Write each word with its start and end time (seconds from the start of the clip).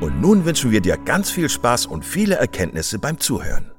und 0.00 0.20
nun 0.20 0.44
wünschen 0.44 0.70
wir 0.70 0.80
dir 0.80 0.96
ganz 0.96 1.30
viel 1.30 1.48
Spaß 1.48 1.86
und 1.86 2.04
viele 2.04 2.36
Erkenntnisse 2.36 2.98
beim 2.98 3.20
Zuhören. 3.20 3.70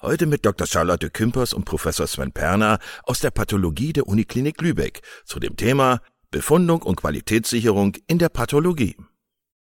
Heute 0.00 0.26
mit 0.26 0.46
Dr. 0.46 0.66
Charlotte 0.66 1.10
Kümpers 1.10 1.52
und 1.52 1.64
Professor 1.64 2.06
Sven 2.06 2.32
Perner 2.32 2.78
aus 3.04 3.20
der 3.20 3.30
Pathologie 3.30 3.92
der 3.92 4.06
Uniklinik 4.06 4.60
Lübeck 4.60 5.02
zu 5.24 5.40
dem 5.40 5.56
Thema 5.56 6.00
Befundung 6.30 6.82
und 6.82 6.96
Qualitätssicherung 6.96 7.96
in 8.06 8.18
der 8.18 8.28
Pathologie. 8.28 8.96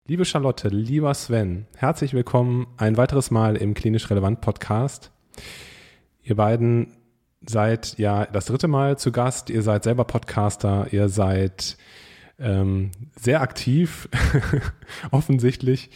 Liebe 0.05 0.25
Charlotte, 0.25 0.67
lieber 0.67 1.13
Sven, 1.13 1.67
herzlich 1.75 2.13
willkommen 2.13 2.67
ein 2.77 2.97
weiteres 2.97 3.31
Mal 3.31 3.55
im 3.55 3.73
Klinisch 3.73 4.09
Relevant 4.09 4.41
Podcast. 4.41 5.11
Ihr 6.21 6.35
beiden 6.35 6.97
seid 7.45 7.97
ja 7.97 8.25
das 8.25 8.45
dritte 8.45 8.67
Mal 8.67 8.97
zu 8.97 9.11
Gast, 9.11 9.49
ihr 9.49 9.61
seid 9.61 9.83
selber 9.83 10.03
Podcaster, 10.03 10.87
ihr 10.91 11.07
seid 11.07 11.77
ähm, 12.41 12.91
sehr 13.19 13.41
aktiv, 13.41 14.09
offensichtlich. 15.11 15.89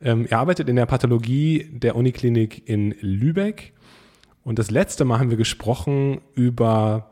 Ähm, 0.00 0.26
er 0.28 0.38
arbeitet 0.38 0.68
in 0.68 0.76
der 0.76 0.86
Pathologie 0.86 1.68
der 1.72 1.96
Uniklinik 1.96 2.68
in 2.68 2.94
Lübeck. 3.00 3.72
Und 4.44 4.58
das 4.58 4.70
letzte 4.70 5.04
Mal 5.04 5.18
haben 5.18 5.30
wir 5.30 5.36
gesprochen 5.36 6.20
über, 6.34 7.10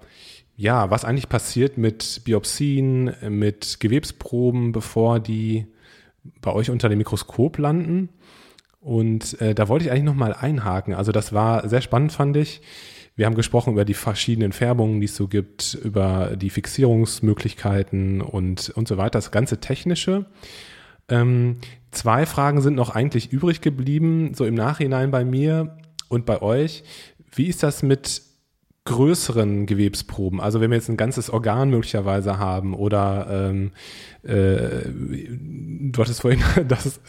ja, 0.57 0.91
was 0.91 1.05
eigentlich 1.05 1.29
passiert 1.29 1.79
mit 1.79 2.23
Biopsien, 2.25 3.13
mit 3.29 3.81
Gewebsproben, 3.81 4.73
bevor 4.73 5.21
die 5.21 5.67
bei 6.41 6.53
euch 6.53 6.71
unter 6.71 6.89
dem 6.89 6.99
Mikroskop 6.99 7.59
landen. 7.59 8.09
Und 8.81 9.41
äh, 9.41 9.55
da 9.55 9.69
wollte 9.69 9.85
ich 9.85 9.91
eigentlich 9.91 10.05
nochmal 10.05 10.33
einhaken. 10.33 10.95
Also 10.95 11.11
das 11.11 11.33
war 11.33 11.69
sehr 11.69 11.81
spannend, 11.81 12.13
fand 12.13 12.37
ich. 12.37 12.63
Wir 13.17 13.25
haben 13.25 13.35
gesprochen 13.35 13.73
über 13.73 13.87
die 13.87 13.95
verschiedenen 13.95 14.53
Färbungen, 14.53 15.01
die 15.01 15.07
es 15.07 15.17
so 15.17 15.27
gibt, 15.27 15.75
über 15.83 16.37
die 16.37 16.51
Fixierungsmöglichkeiten 16.51 18.21
und, 18.21 18.69
und 18.71 18.87
so 18.87 18.99
weiter, 18.99 19.13
das 19.19 19.31
ganze 19.31 19.59
Technische. 19.59 20.27
Ähm, 21.09 21.57
zwei 21.93 22.27
Fragen 22.27 22.61
sind 22.61 22.75
noch 22.75 22.91
eigentlich 22.91 23.33
übrig 23.33 23.63
geblieben, 23.63 24.35
so 24.35 24.45
im 24.45 24.55
Nachhinein 24.55 25.11
bei 25.11 25.25
mir 25.25 25.79
und 26.09 26.27
bei 26.27 26.43
euch. 26.43 26.85
Wie 27.35 27.47
ist 27.47 27.63
das 27.63 27.83
mit 27.83 28.23
größeren 28.87 29.67
Gewebsproben, 29.67 30.41
also 30.41 30.61
wenn 30.61 30.71
wir 30.71 30.77
jetzt 30.77 30.89
ein 30.89 30.97
ganzes 30.97 31.29
Organ 31.29 31.69
möglicherweise 31.69 32.39
haben 32.39 32.73
oder 32.73 33.27
ähm, 33.51 33.73
äh, 34.23 34.89
du 34.89 36.01
hattest 36.01 36.23
vorhin 36.23 36.43
das, 36.69 37.01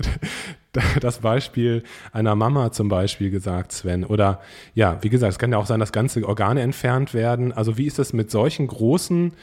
das 0.99 1.19
Beispiel 1.19 1.83
einer 2.11 2.35
Mama 2.35 2.71
zum 2.71 2.89
Beispiel 2.89 3.31
gesagt, 3.31 3.71
Sven, 3.71 4.03
oder 4.03 4.41
ja, 4.75 4.97
wie 5.01 5.09
gesagt, 5.09 5.31
es 5.31 5.39
kann 5.39 5.51
ja 5.51 5.57
auch 5.57 5.65
sein, 5.65 5.79
dass 5.79 5.91
ganze 5.91 6.27
Organe 6.27 6.61
entfernt 6.61 7.13
werden. 7.13 7.53
Also 7.53 7.77
wie 7.77 7.85
ist 7.85 7.99
das 7.99 8.13
mit 8.13 8.29
solchen 8.29 8.67
großen 8.67 9.33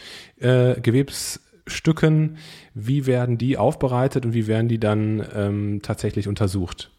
äh, 0.40 0.80
Gewebsstücken? 0.80 2.36
Wie 2.74 3.06
werden 3.06 3.38
die 3.38 3.56
aufbereitet 3.56 4.26
und 4.26 4.34
wie 4.34 4.46
werden 4.46 4.68
die 4.68 4.78
dann 4.78 5.24
ähm, 5.34 5.80
tatsächlich 5.82 6.28
untersucht? 6.28 6.90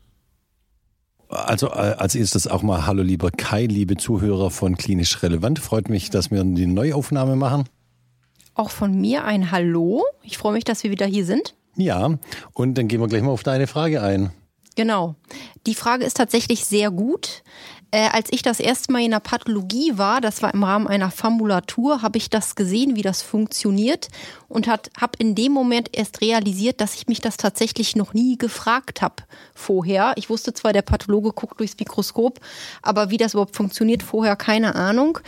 Also 1.30 1.68
äh, 1.68 1.96
als 1.98 2.16
erstes 2.16 2.48
auch 2.48 2.62
mal 2.62 2.86
Hallo 2.86 3.04
lieber 3.04 3.32
Kai, 3.32 3.66
liebe 3.66 3.98
Zuhörer 3.98 4.52
von 4.52 4.78
Klinisch 4.78 5.22
Relevant. 5.24 5.60
Freut 5.60 5.90
mich, 5.90 6.10
dass 6.10 6.32
wir 6.32 6.44
die 6.44 6.68
Neuaufnahme 6.68 7.36
machen. 7.36 7.66
Auch 8.54 8.70
von 8.70 9.00
mir 9.00 9.26
ein 9.26 9.52
Hallo. 9.52 10.04
Ich 10.24 10.38
freue 10.38 10.54
mich, 10.54 10.64
dass 10.64 10.84
wir 10.84 10.92
wieder 10.92 11.06
hier 11.06 11.26
sind. 11.26 11.56
Ja, 11.76 12.18
und 12.54 12.78
dann 12.78 12.88
gehen 12.88 13.02
wir 13.02 13.08
gleich 13.08 13.22
mal 13.22 13.32
auf 13.32 13.44
deine 13.44 13.68
Frage 13.68 14.02
ein. 14.02 14.32
Genau. 14.76 15.16
Die 15.68 15.76
Frage 15.76 16.06
ist 16.06 16.18
tatsächlich 16.18 16.66
sehr 16.66 16.92
gut. 16.92 17.44
Äh, 17.92 18.10
als 18.12 18.28
ich 18.32 18.42
das 18.42 18.60
erste 18.60 18.92
Mal 18.92 19.04
in 19.04 19.12
der 19.12 19.20
Pathologie 19.20 19.98
war, 19.98 20.22
das 20.22 20.42
war 20.42 20.54
im 20.54 20.64
Rahmen 20.64 20.88
einer 20.88 21.12
Formulatur, 21.12 22.02
habe 22.02 22.18
ich 22.18 22.30
das 22.30 22.56
gesehen, 22.56 22.96
wie 22.96 23.02
das 23.02 23.22
funktioniert 23.22 24.10
und 24.48 24.68
habe 24.68 24.84
in 25.18 25.36
dem 25.36 25.52
Moment 25.52 25.90
erst 25.92 26.22
realisiert, 26.22 26.82
dass 26.82 26.96
ich 26.96 27.08
mich 27.08 27.22
das 27.22 27.38
tatsächlich 27.38 27.96
noch 27.96 28.14
nie 28.14 28.38
gefragt 28.38 29.02
habe 29.02 29.16
vorher. 29.54 30.14
Ich 30.16 30.30
wusste 30.30 30.54
zwar, 30.54 30.74
der 30.74 30.82
Pathologe 30.82 31.32
guckt 31.32 31.60
durchs 31.60 31.78
Mikroskop, 31.78 32.40
aber 32.82 33.10
wie 33.10 33.18
das 33.18 33.34
überhaupt 33.34 33.56
funktioniert, 33.56 34.04
vorher 34.04 34.36
keine 34.36 34.76
Ahnung. 34.76 35.20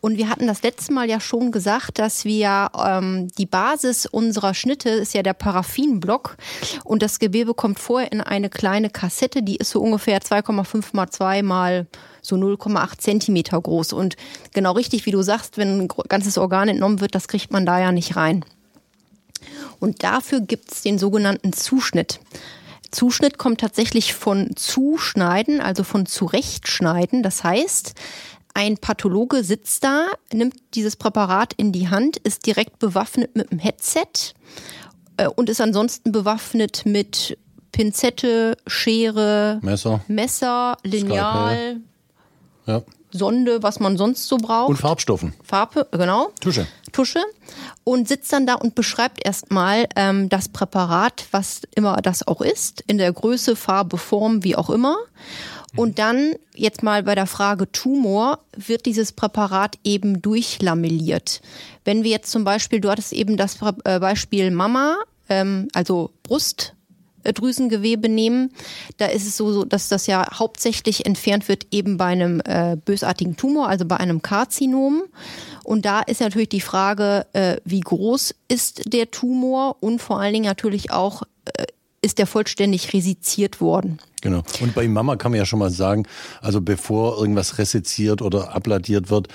Und 0.00 0.16
wir 0.18 0.28
hatten 0.28 0.46
das 0.46 0.62
letzte 0.62 0.92
Mal 0.92 1.08
ja 1.08 1.20
schon 1.20 1.52
gesagt, 1.52 1.98
dass 1.98 2.24
wir 2.24 2.70
ähm, 2.84 3.28
die 3.38 3.46
Basis 3.46 4.06
unserer 4.06 4.54
Schnitte 4.54 4.90
ist 4.90 5.14
ja 5.14 5.22
der 5.22 5.34
Paraffinblock 5.34 6.36
und 6.84 7.02
das 7.02 7.18
Gewebe 7.18 7.54
kommt 7.54 7.78
vorher 7.78 8.12
in 8.12 8.20
eine 8.20 8.50
kleine 8.50 8.90
Kassette, 8.90 9.42
die 9.42 9.56
ist 9.56 9.70
so 9.70 9.80
ungefähr 9.80 10.20
2,5 10.20 10.84
mal 10.92 11.08
2 11.08 11.42
mal 11.42 11.86
so 12.24 12.36
0,8 12.36 12.98
Zentimeter 12.98 13.60
groß. 13.60 13.92
Und 13.92 14.16
genau 14.52 14.72
richtig, 14.72 15.06
wie 15.06 15.10
du 15.10 15.22
sagst, 15.22 15.56
wenn 15.56 15.82
ein 15.82 15.88
ganzes 16.08 16.38
Organ 16.38 16.68
entnommen 16.68 17.00
wird, 17.00 17.14
das 17.14 17.28
kriegt 17.28 17.52
man 17.52 17.66
da 17.66 17.78
ja 17.78 17.92
nicht 17.92 18.16
rein. 18.16 18.44
Und 19.78 20.02
dafür 20.02 20.40
gibt 20.40 20.72
es 20.72 20.82
den 20.82 20.98
sogenannten 20.98 21.52
Zuschnitt. 21.52 22.20
Zuschnitt 22.90 23.38
kommt 23.38 23.60
tatsächlich 23.60 24.14
von 24.14 24.56
Zuschneiden, 24.56 25.60
also 25.60 25.84
von 25.84 26.06
Zurechtschneiden. 26.06 27.22
Das 27.22 27.44
heißt, 27.44 27.94
ein 28.54 28.78
Pathologe 28.78 29.42
sitzt 29.42 29.82
da, 29.82 30.06
nimmt 30.32 30.54
dieses 30.74 30.96
Präparat 30.96 31.52
in 31.54 31.72
die 31.72 31.88
Hand, 31.88 32.18
ist 32.18 32.46
direkt 32.46 32.78
bewaffnet 32.78 33.34
mit 33.34 33.50
einem 33.50 33.58
Headset 33.58 34.32
äh, 35.16 35.26
und 35.26 35.50
ist 35.50 35.60
ansonsten 35.60 36.12
bewaffnet 36.12 36.86
mit 36.86 37.36
Pinzette, 37.72 38.56
Schere, 38.68 39.58
Messer, 39.60 40.04
Messer 40.06 40.76
Lineal, 40.84 41.80
ja. 42.66 42.82
Sonde, 43.10 43.62
was 43.62 43.78
man 43.78 43.96
sonst 43.96 44.26
so 44.26 44.38
braucht. 44.38 44.70
Und 44.70 44.76
Farbstoffen. 44.76 45.34
Farbe, 45.44 45.86
genau. 45.92 46.32
Tusche. 46.40 46.66
Tusche. 46.90 47.20
Und 47.84 48.08
sitzt 48.08 48.32
dann 48.32 48.44
da 48.44 48.54
und 48.54 48.74
beschreibt 48.74 49.24
erstmal 49.24 49.86
ähm, 49.94 50.28
das 50.28 50.48
Präparat, 50.48 51.26
was 51.30 51.62
immer 51.76 51.96
das 51.98 52.26
auch 52.26 52.40
ist, 52.40 52.82
in 52.88 52.98
der 52.98 53.12
Größe, 53.12 53.54
Farbe, 53.54 53.98
Form, 53.98 54.42
wie 54.42 54.56
auch 54.56 54.68
immer. 54.68 54.96
Und 55.76 55.98
dann, 55.98 56.34
jetzt 56.54 56.82
mal 56.82 57.02
bei 57.02 57.14
der 57.14 57.26
Frage 57.26 57.70
Tumor, 57.70 58.40
wird 58.56 58.86
dieses 58.86 59.12
Präparat 59.12 59.76
eben 59.82 60.22
durchlamelliert. 60.22 61.40
Wenn 61.84 62.04
wir 62.04 62.10
jetzt 62.10 62.30
zum 62.30 62.44
Beispiel, 62.44 62.80
du 62.80 62.90
hattest 62.90 63.12
eben 63.12 63.36
das 63.36 63.58
äh, 63.84 63.98
Beispiel 63.98 64.50
Mama, 64.50 64.98
ähm, 65.28 65.68
also 65.72 66.10
Brust, 66.22 66.74
Drüsengewebe 67.32 68.08
nehmen, 68.08 68.52
da 68.98 69.06
ist 69.06 69.26
es 69.26 69.36
so, 69.36 69.64
dass 69.64 69.88
das 69.88 70.06
ja 70.06 70.26
hauptsächlich 70.38 71.06
entfernt 71.06 71.48
wird 71.48 71.66
eben 71.70 71.96
bei 71.96 72.06
einem 72.06 72.40
äh, 72.44 72.76
bösartigen 72.76 73.36
Tumor, 73.36 73.68
also 73.68 73.84
bei 73.84 73.96
einem 73.96 74.22
Karzinom. 74.22 75.04
Und 75.62 75.84
da 75.84 76.00
ist 76.00 76.20
natürlich 76.20 76.50
die 76.50 76.60
Frage, 76.60 77.26
äh, 77.32 77.56
wie 77.64 77.80
groß 77.80 78.34
ist 78.48 78.92
der 78.92 79.10
Tumor 79.10 79.76
und 79.80 80.00
vor 80.00 80.20
allen 80.20 80.34
Dingen 80.34 80.44
natürlich 80.44 80.90
auch, 80.90 81.22
äh, 81.56 81.64
ist 82.04 82.18
der 82.18 82.26
vollständig 82.26 82.92
resiziert 82.92 83.60
worden. 83.60 83.98
Genau. 84.20 84.42
Und 84.60 84.74
bei 84.74 84.88
Mama 84.88 85.16
kann 85.16 85.32
man 85.32 85.38
ja 85.38 85.44
schon 85.44 85.58
mal 85.58 85.70
sagen, 85.70 86.04
also 86.40 86.62
bevor 86.62 87.18
irgendwas 87.18 87.58
resiziert 87.58 88.22
oder 88.22 88.54
abladiert 88.54 89.10
wird, 89.10 89.28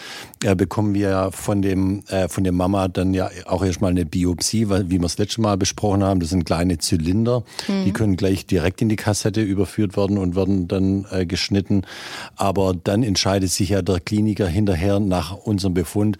äh, 0.43 0.55
bekommen 0.55 0.95
wir 0.95 1.09
ja 1.09 1.31
von 1.31 1.61
dem 1.61 2.03
äh, 2.07 2.27
von 2.27 2.43
der 2.43 2.53
Mama 2.53 2.87
dann 2.87 3.13
ja 3.13 3.29
auch 3.45 3.63
erstmal 3.63 3.91
eine 3.91 4.05
Biopsie, 4.05 4.67
weil 4.67 4.89
wie 4.89 4.99
wir 4.99 5.05
es 5.05 5.19
letzte 5.19 5.41
Mal 5.41 5.57
besprochen 5.57 6.03
haben, 6.03 6.19
das 6.19 6.29
sind 6.29 6.43
kleine 6.43 6.79
Zylinder, 6.79 7.43
mhm. 7.67 7.85
die 7.85 7.91
können 7.91 8.17
gleich 8.17 8.47
direkt 8.47 8.81
in 8.81 8.89
die 8.89 8.95
Kassette 8.95 9.41
überführt 9.41 9.95
werden 9.95 10.17
und 10.17 10.35
werden 10.35 10.67
dann 10.67 11.05
äh, 11.11 11.27
geschnitten. 11.27 11.83
Aber 12.35 12.73
dann 12.73 13.03
entscheidet 13.03 13.51
sich 13.51 13.69
ja 13.69 13.83
der 13.83 13.99
Kliniker 13.99 14.47
hinterher 14.47 14.99
nach 14.99 15.35
unserem 15.35 15.75
Befund, 15.75 16.17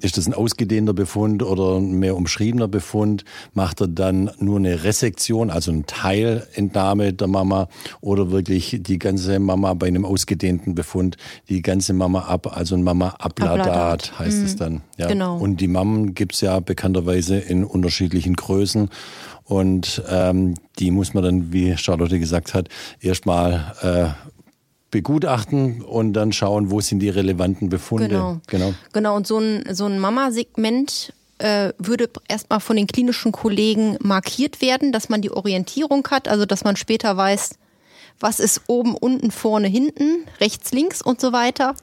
ist 0.00 0.16
das 0.16 0.26
ein 0.26 0.34
ausgedehnter 0.34 0.94
Befund 0.94 1.42
oder 1.42 1.76
ein 1.76 1.92
mehr 1.92 2.16
umschriebener 2.16 2.68
Befund? 2.68 3.24
Macht 3.54 3.80
er 3.80 3.88
dann 3.88 4.30
nur 4.38 4.56
eine 4.56 4.84
Resektion, 4.84 5.50
also 5.50 5.70
eine 5.70 5.86
Teilentnahme 5.86 7.12
der 7.12 7.28
Mama 7.28 7.68
oder 8.00 8.30
wirklich 8.30 8.78
die 8.80 8.98
ganze 8.98 9.38
Mama 9.38 9.74
bei 9.74 9.86
einem 9.86 10.04
ausgedehnten 10.04 10.74
Befund, 10.74 11.16
die 11.48 11.62
ganze 11.62 11.92
Mama 11.92 12.20
ab, 12.22 12.56
also 12.56 12.74
ein 12.74 12.82
Mama-Abladat 12.82 14.18
heißt 14.18 14.38
mhm. 14.38 14.44
es 14.44 14.56
dann. 14.56 14.80
Ja. 14.96 15.08
Genau. 15.08 15.38
Und 15.38 15.60
die 15.60 15.68
Mammen 15.68 16.14
gibt's 16.14 16.40
ja 16.40 16.60
bekannterweise 16.60 17.38
in 17.38 17.64
unterschiedlichen 17.64 18.34
Größen. 18.34 18.88
Und 19.44 20.02
ähm, 20.10 20.54
die 20.78 20.90
muss 20.90 21.14
man 21.14 21.24
dann, 21.24 21.52
wie 21.52 21.76
Charlotte 21.76 22.18
gesagt 22.18 22.52
hat, 22.52 22.68
erstmal 23.00 23.74
äh, 23.80 24.28
begutachten 24.90 25.82
und 25.82 26.14
dann 26.14 26.32
schauen, 26.32 26.70
wo 26.70 26.80
sind 26.80 27.00
die 27.00 27.10
relevanten 27.10 27.68
Befunde. 27.68 28.08
Genau. 28.08 28.40
Genau, 28.46 28.74
genau. 28.92 29.16
und 29.16 29.26
so 29.26 29.38
ein, 29.38 29.64
so 29.74 29.86
ein 29.86 29.98
Mama-Segment 29.98 31.12
äh, 31.38 31.72
würde 31.78 32.10
erstmal 32.28 32.60
von 32.60 32.76
den 32.76 32.86
klinischen 32.86 33.32
Kollegen 33.32 33.96
markiert 34.00 34.60
werden, 34.60 34.92
dass 34.92 35.08
man 35.08 35.20
die 35.20 35.30
Orientierung 35.30 36.06
hat, 36.10 36.28
also 36.28 36.46
dass 36.46 36.64
man 36.64 36.76
später 36.76 37.16
weiß, 37.16 37.58
was 38.20 38.40
ist 38.40 38.62
oben, 38.66 38.96
unten, 38.96 39.30
vorne, 39.30 39.68
hinten, 39.68 40.26
rechts, 40.40 40.72
links 40.72 41.02
und 41.02 41.20
so 41.20 41.32
weiter. 41.32 41.74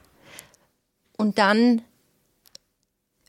Und 1.16 1.38
dann 1.38 1.82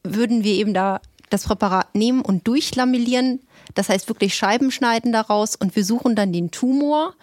würden 0.04 0.44
wir 0.44 0.54
eben 0.54 0.74
da 0.74 1.02
das 1.30 1.44
Präparat 1.44 1.96
nehmen 1.96 2.22
und 2.22 2.48
durchlamillieren. 2.48 3.42
Das 3.76 3.90
heißt 3.90 4.08
wirklich 4.08 4.36
Scheiben 4.36 4.72
schneiden 4.72 5.12
daraus 5.12 5.56
und 5.56 5.76
wir 5.76 5.86
suchen 5.86 6.16
dann 6.16 6.34
den 6.34 6.52
Tumor. 6.52 7.14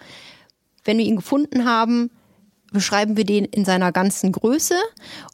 Wenn 0.83 0.97
wir 0.97 1.05
ihn 1.05 1.15
gefunden 1.15 1.65
haben, 1.65 2.11
beschreiben 2.71 3.17
wir 3.17 3.25
den 3.25 3.45
in 3.45 3.65
seiner 3.65 3.91
ganzen 3.91 4.31
Größe 4.31 4.75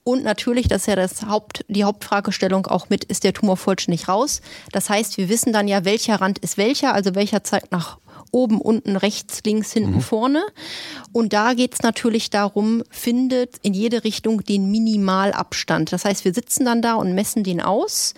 und 0.04 0.24
natürlich, 0.24 0.68
das 0.68 0.82
ist 0.82 0.88
ja 0.88 0.96
das 0.96 1.24
Haupt, 1.24 1.66
die 1.68 1.84
Hauptfragestellung 1.84 2.68
auch 2.68 2.90
mit, 2.90 3.04
ist 3.06 3.24
der 3.24 3.34
Tumor 3.34 3.58
vollständig 3.58 4.08
raus. 4.08 4.42
Das 4.72 4.90
heißt, 4.90 5.18
wir 5.18 5.30
wissen 5.30 5.54
dann 5.54 5.68
ja, 5.68 5.86
welcher 5.86 6.16
Rand 6.22 6.40
ist 6.40 6.58
welcher, 6.58 6.94
also 6.94 7.16
welcher 7.16 7.44
zeigt 7.44 7.72
nach 7.72 7.98
oben, 8.32 8.62
unten, 8.62 8.96
rechts, 8.96 9.42
links, 9.46 9.74
hinten, 9.74 9.96
mhm. 9.96 10.02
vorne. 10.02 10.44
Und 11.12 11.34
da 11.34 11.54
geht 11.54 11.74
es 11.74 11.82
natürlich 11.82 12.30
darum, 12.30 12.84
findet 12.90 13.58
in 13.62 13.74
jede 13.74 14.04
Richtung 14.04 14.44
den 14.44 14.72
Minimalabstand. 14.72 15.92
Das 15.92 16.06
heißt, 16.06 16.26
wir 16.26 16.34
sitzen 16.34 16.66
dann 16.66 16.82
da 16.82 16.96
und 16.96 17.14
messen 17.14 17.44
den 17.44 17.62
aus. 17.62 18.14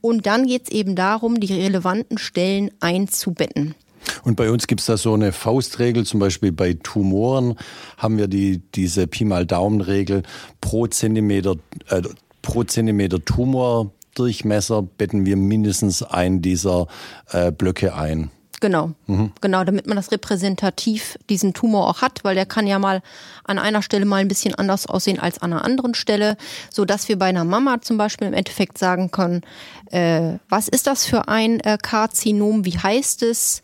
Und 0.00 0.26
dann 0.26 0.46
geht 0.46 0.64
es 0.64 0.70
eben 0.70 0.94
darum, 0.94 1.40
die 1.40 1.52
relevanten 1.52 2.18
Stellen 2.18 2.70
einzubetten. 2.80 3.74
Und 4.22 4.36
bei 4.36 4.50
uns 4.50 4.66
gibt's 4.66 4.86
da 4.86 4.96
so 4.96 5.14
eine 5.14 5.32
Faustregel, 5.32 6.04
zum 6.04 6.20
Beispiel 6.20 6.52
bei 6.52 6.74
Tumoren 6.74 7.56
haben 7.98 8.18
wir 8.18 8.28
die, 8.28 8.62
diese 8.74 9.06
Pi 9.06 9.24
mal 9.24 9.46
Daumen-Regel 9.46 10.22
pro 10.60 10.86
Zentimeter, 10.86 11.56
äh, 11.88 12.02
pro 12.42 12.64
Zentimeter 12.64 13.24
Tumordurchmesser 13.24 14.82
betten 14.82 15.26
wir 15.26 15.36
mindestens 15.36 16.02
einen 16.02 16.42
dieser 16.42 16.86
äh, 17.30 17.50
Blöcke 17.50 17.94
ein. 17.94 18.30
Genau, 18.64 18.92
mhm. 19.06 19.30
genau, 19.42 19.62
damit 19.64 19.86
man 19.86 19.96
das 19.96 20.10
repräsentativ 20.10 21.18
diesen 21.28 21.52
Tumor 21.52 21.86
auch 21.86 22.00
hat, 22.00 22.24
weil 22.24 22.34
der 22.34 22.46
kann 22.46 22.66
ja 22.66 22.78
mal 22.78 23.02
an 23.44 23.58
einer 23.58 23.82
Stelle 23.82 24.06
mal 24.06 24.22
ein 24.22 24.28
bisschen 24.28 24.54
anders 24.54 24.86
aussehen 24.86 25.18
als 25.18 25.42
an 25.42 25.52
einer 25.52 25.66
anderen 25.66 25.92
Stelle, 25.92 26.38
so 26.70 26.86
dass 26.86 27.06
wir 27.10 27.18
bei 27.18 27.26
einer 27.26 27.44
Mama 27.44 27.82
zum 27.82 27.98
Beispiel 27.98 28.26
im 28.26 28.32
Endeffekt 28.32 28.78
sagen 28.78 29.10
können, 29.10 29.42
äh, 29.90 30.38
was 30.48 30.68
ist 30.68 30.86
das 30.86 31.04
für 31.04 31.28
ein 31.28 31.60
äh, 31.60 31.76
Karzinom, 31.76 32.64
wie 32.64 32.78
heißt 32.78 33.22
es, 33.24 33.62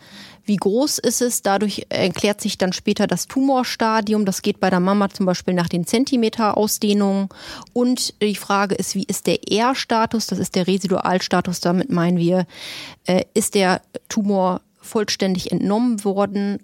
wie 0.50 0.56
groß 0.56 0.98
ist 0.98 1.22
es? 1.22 1.42
Dadurch 1.42 1.86
erklärt 1.90 2.40
sich 2.40 2.58
dann 2.58 2.72
später 2.72 3.06
das 3.06 3.28
Tumorstadium. 3.28 4.24
Das 4.24 4.42
geht 4.42 4.58
bei 4.58 4.68
der 4.68 4.80
Mama 4.80 5.08
zum 5.08 5.24
Beispiel 5.24 5.54
nach 5.54 5.68
den 5.68 5.86
Zentimeter-Ausdehnungen. 5.86 7.28
Und 7.72 8.20
die 8.20 8.34
Frage 8.34 8.74
ist, 8.74 8.96
wie 8.96 9.04
ist 9.04 9.28
der 9.28 9.48
R-Status? 9.48 10.26
Das 10.26 10.40
ist 10.40 10.56
der 10.56 10.66
Residualstatus. 10.66 11.60
Damit 11.60 11.90
meinen 11.90 12.18
wir, 12.18 12.46
äh, 13.04 13.26
ist 13.32 13.54
der 13.54 13.80
Tumor 14.08 14.62
vollständig 14.80 15.52
entnommen 15.52 16.02
worden 16.02 16.58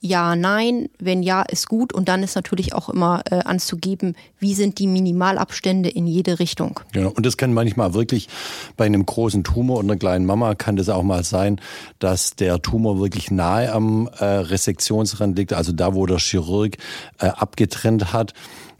ja, 0.00 0.36
nein. 0.36 0.88
Wenn 0.98 1.22
ja, 1.22 1.42
ist 1.42 1.68
gut. 1.68 1.92
Und 1.92 2.08
dann 2.08 2.22
ist 2.22 2.34
natürlich 2.34 2.74
auch 2.74 2.88
immer 2.88 3.22
äh, 3.30 3.36
anzugeben, 3.36 4.14
wie 4.38 4.54
sind 4.54 4.78
die 4.78 4.86
Minimalabstände 4.86 5.88
in 5.88 6.06
jede 6.06 6.38
Richtung. 6.38 6.80
Genau. 6.92 7.10
Und 7.10 7.24
das 7.24 7.36
kann 7.36 7.52
manchmal 7.52 7.94
wirklich 7.94 8.28
bei 8.76 8.84
einem 8.84 9.06
großen 9.06 9.42
Tumor 9.42 9.78
und 9.78 9.86
einer 9.86 9.98
kleinen 9.98 10.26
Mama 10.26 10.54
kann 10.54 10.76
das 10.76 10.88
auch 10.88 11.02
mal 11.02 11.24
sein, 11.24 11.60
dass 11.98 12.36
der 12.36 12.60
Tumor 12.62 13.00
wirklich 13.00 13.30
nahe 13.30 13.72
am 13.72 14.08
äh, 14.18 14.24
Resektionsrand 14.24 15.38
liegt, 15.38 15.52
also 15.52 15.72
da, 15.72 15.94
wo 15.94 16.06
der 16.06 16.18
Chirurg 16.18 16.76
äh, 17.18 17.26
abgetrennt 17.26 18.12
hat 18.12 18.34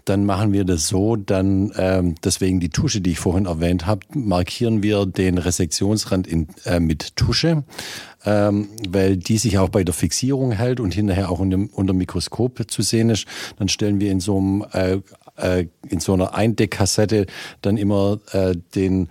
dann 0.06 0.24
machen 0.24 0.52
wir 0.52 0.64
das 0.64 0.88
so, 0.88 1.16
dann 1.16 1.72
ähm, 1.76 2.14
deswegen 2.24 2.60
die 2.60 2.70
Tusche, 2.70 3.00
die 3.00 3.10
ich 3.10 3.18
vorhin 3.18 3.46
erwähnt 3.46 3.86
habe, 3.86 4.00
markieren 4.14 4.82
wir 4.82 5.04
den 5.04 5.36
Resektionsrand 5.36 6.26
in, 6.26 6.46
äh, 6.64 6.80
mit 6.80 7.16
Tusche, 7.16 7.64
ähm, 8.24 8.68
weil 8.88 9.16
die 9.16 9.36
sich 9.36 9.58
auch 9.58 9.68
bei 9.68 9.82
der 9.84 9.94
Fixierung 9.94 10.52
hält 10.52 10.80
und 10.80 10.94
hinterher 10.94 11.30
auch 11.30 11.40
unter, 11.40 11.58
unter 11.72 11.92
Mikroskop 11.92 12.70
zu 12.70 12.82
sehen 12.82 13.10
ist. 13.10 13.26
Dann 13.58 13.68
stellen 13.68 14.00
wir 14.00 14.12
in 14.12 14.20
so 14.20 14.38
einem 14.38 14.64
äh, 14.72 15.00
äh, 15.36 15.66
in 15.88 16.00
so 16.00 16.14
einer 16.14 16.34
Eindeckkassette 16.34 17.26
dann 17.60 17.76
immer 17.76 18.20
äh, 18.32 18.54
den 18.74 19.08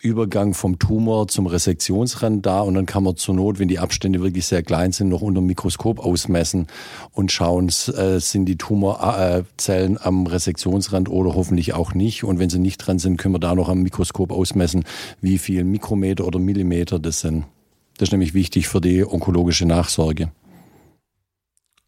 Übergang 0.00 0.54
vom 0.54 0.78
Tumor 0.78 1.28
zum 1.28 1.46
Resektionsrand 1.46 2.44
da 2.44 2.60
und 2.60 2.74
dann 2.74 2.86
kann 2.86 3.02
man 3.02 3.16
zur 3.16 3.34
Not, 3.34 3.58
wenn 3.58 3.68
die 3.68 3.78
Abstände 3.78 4.20
wirklich 4.22 4.46
sehr 4.46 4.62
klein 4.62 4.92
sind, 4.92 5.08
noch 5.08 5.22
unter 5.22 5.40
dem 5.40 5.46
Mikroskop 5.46 5.98
ausmessen 5.98 6.66
und 7.12 7.32
schauen, 7.32 7.68
äh, 7.68 8.20
sind 8.20 8.46
die 8.46 8.56
Tumorzellen 8.56 9.98
am 10.00 10.26
Resektionsrand 10.26 11.08
oder 11.08 11.34
hoffentlich 11.34 11.74
auch 11.74 11.94
nicht. 11.94 12.24
Und 12.24 12.38
wenn 12.38 12.50
sie 12.50 12.58
nicht 12.58 12.78
dran 12.78 12.98
sind, 12.98 13.16
können 13.16 13.34
wir 13.34 13.40
da 13.40 13.54
noch 13.54 13.68
am 13.68 13.82
Mikroskop 13.82 14.32
ausmessen, 14.32 14.84
wie 15.20 15.38
viel 15.38 15.64
Mikrometer 15.64 16.26
oder 16.26 16.38
Millimeter 16.38 16.98
das 16.98 17.20
sind. 17.20 17.44
Das 17.98 18.08
ist 18.08 18.12
nämlich 18.12 18.34
wichtig 18.34 18.68
für 18.68 18.80
die 18.80 19.04
onkologische 19.04 19.66
Nachsorge. 19.66 20.30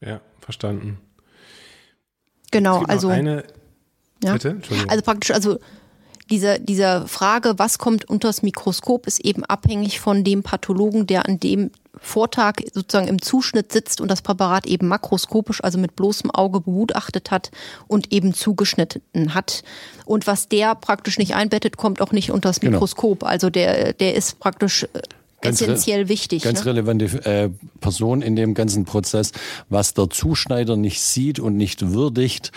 Ja, 0.01 0.21
verstanden. 0.41 0.99
Genau, 2.51 2.83
also. 2.83 3.09
Eine, 3.09 3.45
ja, 4.23 4.33
bitte? 4.33 4.61
Also 4.89 5.03
praktisch, 5.03 5.31
also 5.31 5.59
diese, 6.31 6.61
diese 6.61 7.07
Frage, 7.09 7.55
was 7.59 7.79
kommt 7.79 8.09
unters 8.09 8.43
Mikroskop, 8.43 9.07
ist 9.07 9.21
eben 9.21 9.45
abhängig 9.45 10.01
von 10.01 10.25
dem 10.25 10.43
Pathologen, 10.43 11.07
der 11.07 11.27
an 11.27 11.41
dem 11.41 11.71
Vortag 12.01 12.63
sozusagen 12.73 13.09
im 13.09 13.21
Zuschnitt 13.21 13.73
sitzt 13.73 14.01
und 14.01 14.09
das 14.09 14.23
Präparat 14.23 14.67
eben 14.67 14.89
makroskopisch, 14.89 15.63
also 15.63 15.79
mit 15.79 15.97
bloßem 15.97 16.31
Auge 16.31 16.61
begutachtet 16.61 17.31
hat 17.31 17.51
und 17.89 18.13
eben 18.13 18.33
zugeschnitten 18.33 19.35
hat. 19.35 19.63
Und 20.07 20.27
was 20.27 20.49
der 20.49 20.75
praktisch 20.77 21.19
nicht 21.19 21.35
einbettet, 21.35 21.77
kommt 21.77 22.01
auch 22.01 22.13
nicht 22.13 22.31
unters 22.31 22.61
genau. 22.61 22.73
Mikroskop. 22.73 23.21
Genau. 23.21 23.31
Also 23.31 23.51
der, 23.51 23.93
der 23.93 24.15
ist 24.15 24.39
praktisch 24.39 24.85
äh, 24.85 25.01
ganz 25.41 25.61
essentiell 25.61 26.09
wichtig. 26.09 26.43
Ganz 26.43 26.61
ne? 26.61 26.67
relevante 26.67 27.05
äh, 27.25 27.51
Person 27.81 28.23
in 28.23 28.37
dem 28.37 28.55
ganzen 28.55 28.85
Prozess. 28.85 29.33
Was 29.69 29.95
der 29.95 30.11
Zuschneider 30.11 30.77
nicht 30.77 31.01
sieht 31.01 31.41
und 31.41 31.57
nicht 31.57 31.93
würdigt, 31.93 32.53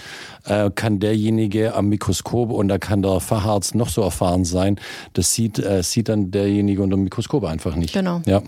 äh, 0.46 0.70
kann 0.74 1.00
derjenige 1.00 1.76
am 1.76 1.90
Mikroskop 1.90 2.52
und 2.52 2.68
da 2.68 2.78
kann 2.78 3.02
der 3.02 3.20
Facharzt 3.20 3.76
noch 3.76 3.90
so 3.90 4.02
erfahren 4.02 4.46
sein, 4.46 4.80
das 5.14 5.34
sieht, 5.34 5.60
äh, 5.60 5.84
sieht 5.84 6.10
dann 6.10 6.32
derjenige 6.32 6.82
unter 6.82 6.98
dem 6.98 7.04
Mikroskop 7.04 7.44
einfach 7.46 7.76
nicht. 7.76 7.94
Genau. 7.94 8.22
Ja. 8.26 8.42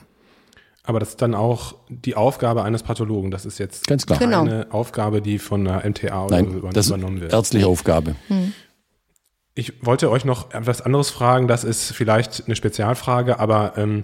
Aber 0.87 0.99
das 0.99 1.09
ist 1.09 1.21
dann 1.21 1.33
auch 1.33 1.75
die 1.89 2.15
Aufgabe 2.15 2.63
eines 2.63 2.83
Pathologen. 2.83 3.31
Das 3.31 3.45
ist 3.45 3.57
jetzt 3.57 3.87
Ganz 3.87 4.05
klar. 4.05 4.19
keine 4.19 4.63
genau. 4.63 4.65
Aufgabe, 4.69 5.21
die 5.21 5.39
von 5.39 5.65
der 5.65 5.83
MTA 5.83 6.27
Nein, 6.29 6.59
oder 6.59 6.69
das 6.69 6.87
übernommen 6.87 7.21
wird. 7.21 7.33
Ärztliche 7.33 7.67
Aufgabe. 7.67 8.15
Hm. 8.27 8.53
Ich 9.57 9.85
wollte 9.85 10.11
euch 10.11 10.25
noch 10.25 10.53
etwas 10.53 10.81
anderes 10.81 11.09
fragen. 11.09 11.47
Das 11.47 11.63
ist 11.63 11.93
vielleicht 11.93 12.43
eine 12.45 12.57
Spezialfrage, 12.57 13.39
aber 13.39 13.73
ähm, 13.77 14.03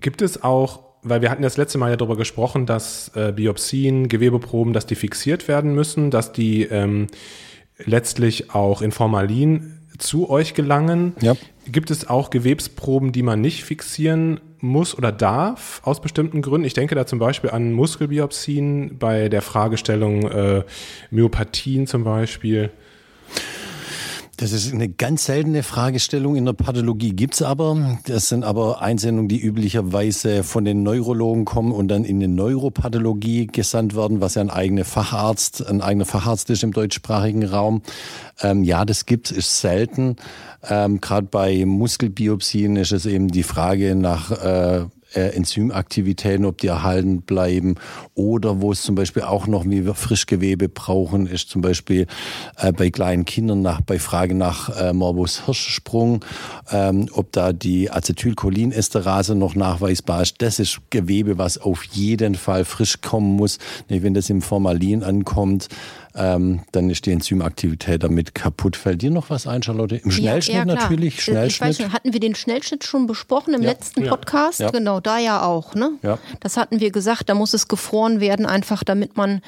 gibt 0.00 0.22
es 0.22 0.42
auch, 0.42 0.80
weil 1.02 1.22
wir 1.22 1.30
hatten 1.30 1.42
das 1.42 1.56
letzte 1.56 1.78
Mal 1.78 1.90
ja 1.90 1.96
darüber 1.96 2.16
gesprochen, 2.16 2.66
dass 2.66 3.12
äh, 3.14 3.32
Biopsien, 3.32 4.08
Gewebeproben, 4.08 4.72
dass 4.72 4.84
die 4.84 4.96
fixiert 4.96 5.46
werden 5.46 5.74
müssen, 5.74 6.10
dass 6.10 6.32
die 6.32 6.64
ähm, 6.64 7.06
letztlich 7.78 8.52
auch 8.54 8.82
in 8.82 8.90
Formalin 8.90 9.78
zu 9.98 10.28
euch 10.28 10.52
gelangen. 10.54 11.14
Ja. 11.20 11.36
Gibt 11.66 11.92
es 11.92 12.08
auch 12.08 12.30
Gewebsproben, 12.30 13.12
die 13.12 13.22
man 13.22 13.40
nicht 13.40 13.62
fixieren 13.62 14.40
muss 14.58 14.98
oder 14.98 15.12
darf 15.12 15.80
aus 15.84 16.00
bestimmten 16.00 16.42
Gründen? 16.42 16.66
Ich 16.66 16.74
denke 16.74 16.96
da 16.96 17.06
zum 17.06 17.20
Beispiel 17.20 17.50
an 17.50 17.72
Muskelbiopsien 17.72 18.98
bei 18.98 19.28
der 19.28 19.42
Fragestellung 19.42 20.28
äh, 20.28 20.64
Myopathien 21.12 21.86
zum 21.86 22.02
Beispiel. 22.02 22.70
Das 24.42 24.50
ist 24.50 24.74
eine 24.74 24.88
ganz 24.88 25.26
seltene 25.26 25.62
Fragestellung 25.62 26.34
in 26.34 26.44
der 26.44 26.52
Pathologie, 26.52 27.12
gibt's 27.12 27.42
aber. 27.42 28.00
Das 28.06 28.28
sind 28.28 28.42
aber 28.42 28.82
Einsendungen, 28.82 29.28
die 29.28 29.40
üblicherweise 29.40 30.42
von 30.42 30.64
den 30.64 30.82
Neurologen 30.82 31.44
kommen 31.44 31.70
und 31.70 31.86
dann 31.86 32.04
in 32.04 32.18
die 32.18 32.26
Neuropathologie 32.26 33.46
gesandt 33.46 33.94
werden, 33.94 34.20
was 34.20 34.34
ja 34.34 34.40
ein 34.40 34.50
eigener 34.50 34.84
Facharzt, 34.84 35.64
ein 35.64 35.80
eigener 35.80 36.06
Facharzt 36.06 36.50
ist 36.50 36.64
im 36.64 36.72
deutschsprachigen 36.72 37.44
Raum. 37.44 37.82
Ähm, 38.40 38.64
ja, 38.64 38.84
das 38.84 39.06
gibt's, 39.06 39.30
ist 39.30 39.60
selten. 39.60 40.16
Ähm, 40.68 41.00
Gerade 41.00 41.28
bei 41.30 41.64
Muskelbiopsien 41.64 42.74
ist 42.74 42.90
es 42.90 43.06
eben 43.06 43.28
die 43.28 43.44
Frage 43.44 43.94
nach 43.94 44.32
äh, 44.32 44.86
äh, 45.14 45.34
Enzymaktivitäten, 45.34 46.44
ob 46.44 46.58
die 46.58 46.68
erhalten 46.68 47.22
bleiben 47.22 47.76
oder 48.14 48.60
wo 48.60 48.72
es 48.72 48.82
zum 48.82 48.94
Beispiel 48.94 49.22
auch 49.22 49.46
noch, 49.46 49.64
wie 49.64 49.84
wir 49.84 49.94
Frischgewebe 49.94 50.68
brauchen, 50.68 51.26
ist 51.26 51.48
zum 51.48 51.62
Beispiel 51.62 52.06
äh, 52.56 52.72
bei 52.72 52.90
kleinen 52.90 53.24
Kindern 53.24 53.62
nach, 53.62 53.80
bei 53.80 53.98
Frage 53.98 54.34
nach 54.34 54.68
äh, 54.76 54.92
Morbus 54.92 55.46
Hirschsprung, 55.46 56.24
ähm, 56.70 57.08
ob 57.12 57.32
da 57.32 57.52
die 57.52 57.90
Acetylcholinesterase 57.90 59.34
noch 59.34 59.54
nachweisbar 59.54 60.22
ist. 60.22 60.42
Das 60.42 60.58
ist 60.58 60.80
Gewebe, 60.90 61.38
was 61.38 61.58
auf 61.58 61.84
jeden 61.84 62.34
Fall 62.34 62.64
frisch 62.64 63.00
kommen 63.00 63.36
muss. 63.36 63.58
Wenn 63.88 64.14
das 64.14 64.30
im 64.30 64.42
Formalin 64.42 65.02
ankommt, 65.02 65.68
ähm, 66.14 66.62
dann 66.72 66.90
ist 66.90 67.06
die 67.06 67.12
Enzymaktivität 67.12 68.02
damit 68.02 68.34
kaputt. 68.34 68.76
Fällt 68.76 69.02
dir 69.02 69.10
noch 69.10 69.30
was 69.30 69.46
ein, 69.46 69.62
Charlotte? 69.62 69.96
Im 69.96 70.10
Schnellschnitt 70.10 70.54
ja, 70.54 70.60
ja, 70.60 70.64
natürlich. 70.66 71.22
Schnellschnitt. 71.22 71.52
Ich 71.52 71.60
weiß 71.60 71.78
nicht, 71.78 71.92
hatten 71.92 72.12
wir 72.12 72.20
den 72.20 72.34
Schnellschnitt 72.34 72.84
schon 72.84 73.06
besprochen 73.06 73.54
im 73.54 73.62
ja. 73.62 73.70
letzten 73.70 74.06
Podcast? 74.06 74.62
Genau, 74.72 75.00
da 75.00 75.18
ja 75.18 75.42
auch. 75.42 75.74
Ne? 75.74 75.92
Ja. 76.02 76.18
Das 76.40 76.56
hatten 76.56 76.80
wir 76.80 76.90
gesagt, 76.90 77.28
da 77.28 77.34
muss 77.34 77.54
es 77.54 77.68
gefroren 77.68 78.20
werden, 78.20 78.46
einfach 78.46 78.84
damit 78.84 79.16
man 79.16 79.40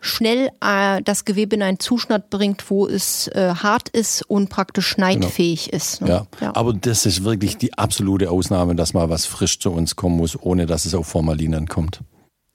schnell 0.00 0.50
äh, 0.60 1.02
das 1.02 1.24
Gewebe 1.24 1.56
in 1.56 1.62
einen 1.62 1.80
Zustand 1.80 2.30
bringt, 2.30 2.70
wo 2.70 2.86
es 2.86 3.28
äh, 3.28 3.54
hart 3.54 3.88
ist 3.88 4.22
und 4.22 4.48
praktisch 4.48 4.86
schneidfähig 4.86 5.66
genau. 5.66 5.76
ist. 5.76 6.00
Ne? 6.02 6.08
Ja. 6.08 6.26
ja. 6.40 6.56
aber 6.56 6.72
das 6.72 7.06
ist 7.06 7.24
wirklich 7.24 7.56
die 7.56 7.74
absolute 7.74 8.30
Ausnahme, 8.30 8.74
dass 8.74 8.94
mal 8.94 9.08
was 9.10 9.26
frisch 9.26 9.58
zu 9.58 9.72
uns 9.72 9.96
kommen 9.96 10.16
muss, 10.16 10.40
ohne 10.40 10.66
dass 10.66 10.84
es 10.84 10.94
auf 10.94 11.06
Formalinen 11.06 11.66
kommt. 11.66 12.00